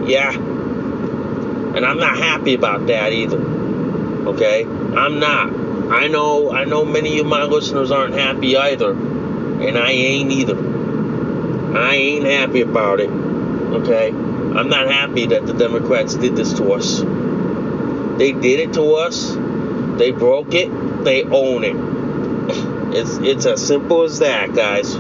Yeah. 0.10 0.34
And 0.34 1.86
I'm 1.86 1.98
not 1.98 2.18
happy 2.18 2.54
about 2.54 2.88
that 2.88 3.12
either. 3.12 3.38
Okay? 3.38 4.66
I'm 4.66 5.20
not. 5.20 5.54
I 5.92 6.08
know 6.08 6.52
I 6.52 6.64
know 6.64 6.86
many 6.86 7.20
of 7.20 7.26
my 7.28 7.44
listeners 7.44 7.92
aren't 7.92 8.16
happy 8.16 8.56
either. 8.56 8.92
And 8.92 9.78
I 9.78 9.92
ain't 9.92 10.32
either. 10.32 11.78
I 11.78 11.94
ain't 11.96 12.26
happy 12.26 12.62
about 12.62 13.00
it. 13.02 13.10
Okay? 13.10 14.10
I'm 14.10 14.70
not 14.70 14.88
happy 14.90 15.28
that 15.28 15.46
the 15.46 15.54
Democrats 15.54 16.16
did 16.16 16.36
this 16.36 16.54
to 16.54 16.72
us. 16.72 17.02
They 18.18 18.32
did 18.32 18.62
it 18.62 18.74
to 18.74 18.94
us. 18.94 19.36
They 20.00 20.12
broke 20.12 20.54
it. 20.54 21.04
They 21.04 21.24
own 21.24 21.64
it. 21.64 21.98
It's 22.88 23.18
it's 23.18 23.46
as 23.46 23.68
simple 23.68 24.04
as 24.04 24.20
that, 24.20 24.56
guys. 24.56 24.96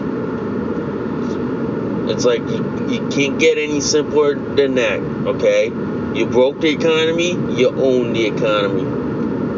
It's 2.10 2.26
like 2.26 2.39
you, 2.39 3.10
can't 3.12 3.39
get 3.39 3.58
any 3.58 3.82
simpler 3.82 4.36
than 4.36 4.76
that, 4.76 4.99
okay? 4.99 5.68
You 5.68 6.26
broke 6.26 6.62
the 6.62 6.70
economy, 6.70 7.32
you 7.60 7.70
own 7.70 8.14
the 8.14 8.26
economy, 8.26 8.84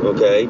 okay? 0.10 0.48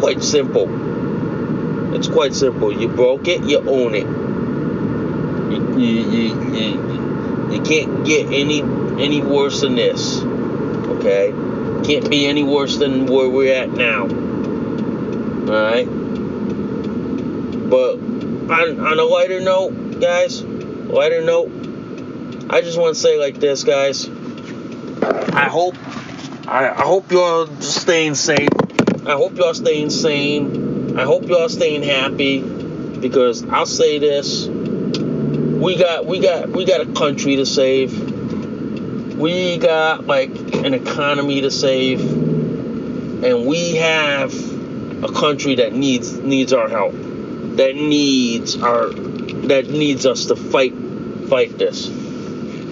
Quite 0.00 0.22
simple. 0.22 1.94
It's 1.94 2.08
quite 2.08 2.34
simple. 2.34 2.72
You 2.72 2.88
broke 2.88 3.28
it, 3.28 3.42
you 3.44 3.58
own 3.58 3.94
it. 3.94 4.06
You, 5.52 5.78
you, 5.78 6.00
you, 6.10 6.52
you, 6.54 7.52
you 7.52 7.62
can't 7.62 8.04
get 8.04 8.26
any 8.32 8.62
any 9.02 9.22
worse 9.22 9.62
than 9.62 9.74
this, 9.74 10.22
okay? 10.22 11.32
Can't 11.84 12.08
be 12.10 12.26
any 12.26 12.42
worse 12.44 12.76
than 12.76 13.06
where 13.06 13.28
we're 13.28 13.54
at 13.54 13.70
now. 13.70 14.02
Alright? 15.48 15.86
But 17.68 17.98
on, 18.52 18.80
on 18.80 18.98
a 18.98 19.04
lighter 19.04 19.40
note, 19.40 20.00
guys, 20.00 20.42
lighter 20.92 21.22
note, 21.22 21.50
I 22.50 22.60
just 22.60 22.78
want 22.78 22.94
to 22.94 23.00
say 23.00 23.18
like 23.18 23.40
this, 23.40 23.64
guys. 23.64 24.08
I 24.08 25.48
hope 25.48 25.74
I, 26.46 26.68
I 26.68 26.82
hope 26.82 27.10
y'all 27.10 27.46
staying 27.60 28.14
safe. 28.14 28.50
I 29.06 29.12
hope 29.12 29.36
y'all 29.36 29.54
staying 29.54 29.88
sane. 29.88 30.98
I 30.98 31.04
hope 31.04 31.24
y'all 31.24 31.48
staying 31.48 31.82
happy 31.82 32.40
because 32.40 33.42
I'll 33.48 33.66
say 33.66 33.98
this. 33.98 34.46
We 34.46 35.78
got 35.78 36.04
we 36.04 36.20
got 36.20 36.50
we 36.50 36.66
got 36.66 36.82
a 36.82 36.92
country 36.92 37.36
to 37.36 37.46
save. 37.46 39.18
We 39.18 39.56
got 39.56 40.06
like 40.06 40.30
an 40.54 40.74
economy 40.74 41.40
to 41.40 41.50
save. 41.50 42.00
And 43.24 43.46
we 43.46 43.76
have 43.76 44.34
a 45.02 45.12
country 45.12 45.54
that 45.56 45.72
needs 45.72 46.12
needs 46.12 46.52
our 46.52 46.68
help. 46.68 46.92
That 46.92 47.76
needs 47.76 48.60
our 48.60 48.90
that 49.48 49.68
needs 49.68 50.06
us 50.06 50.26
to 50.26 50.36
fight 50.36 50.74
fight 51.28 51.58
this. 51.58 51.88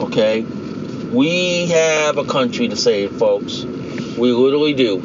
Okay? 0.00 0.42
We 0.42 1.66
have 1.66 2.18
a 2.18 2.24
country 2.24 2.68
to 2.68 2.76
save, 2.76 3.12
folks. 3.12 3.62
We 3.62 4.32
literally 4.32 4.74
do. 4.74 4.96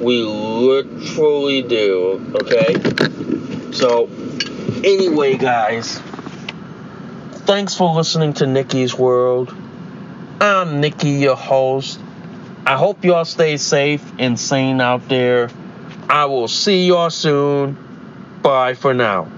We 0.00 0.22
literally 0.22 1.62
do. 1.62 2.34
Okay? 2.42 3.72
So, 3.72 4.10
anyway, 4.84 5.36
guys, 5.38 5.98
thanks 7.46 7.74
for 7.74 7.94
listening 7.94 8.34
to 8.34 8.46
Nikki's 8.46 8.94
World. 8.94 9.54
I'm 10.40 10.80
Nikki, 10.80 11.10
your 11.10 11.36
host. 11.36 12.00
I 12.66 12.76
hope 12.76 13.04
y'all 13.04 13.24
stay 13.24 13.56
safe 13.56 14.04
and 14.18 14.38
sane 14.38 14.80
out 14.80 15.08
there. 15.08 15.50
I 16.08 16.26
will 16.26 16.48
see 16.48 16.88
y'all 16.88 17.10
soon. 17.10 17.78
Bye 18.42 18.74
for 18.74 18.92
now. 18.92 19.28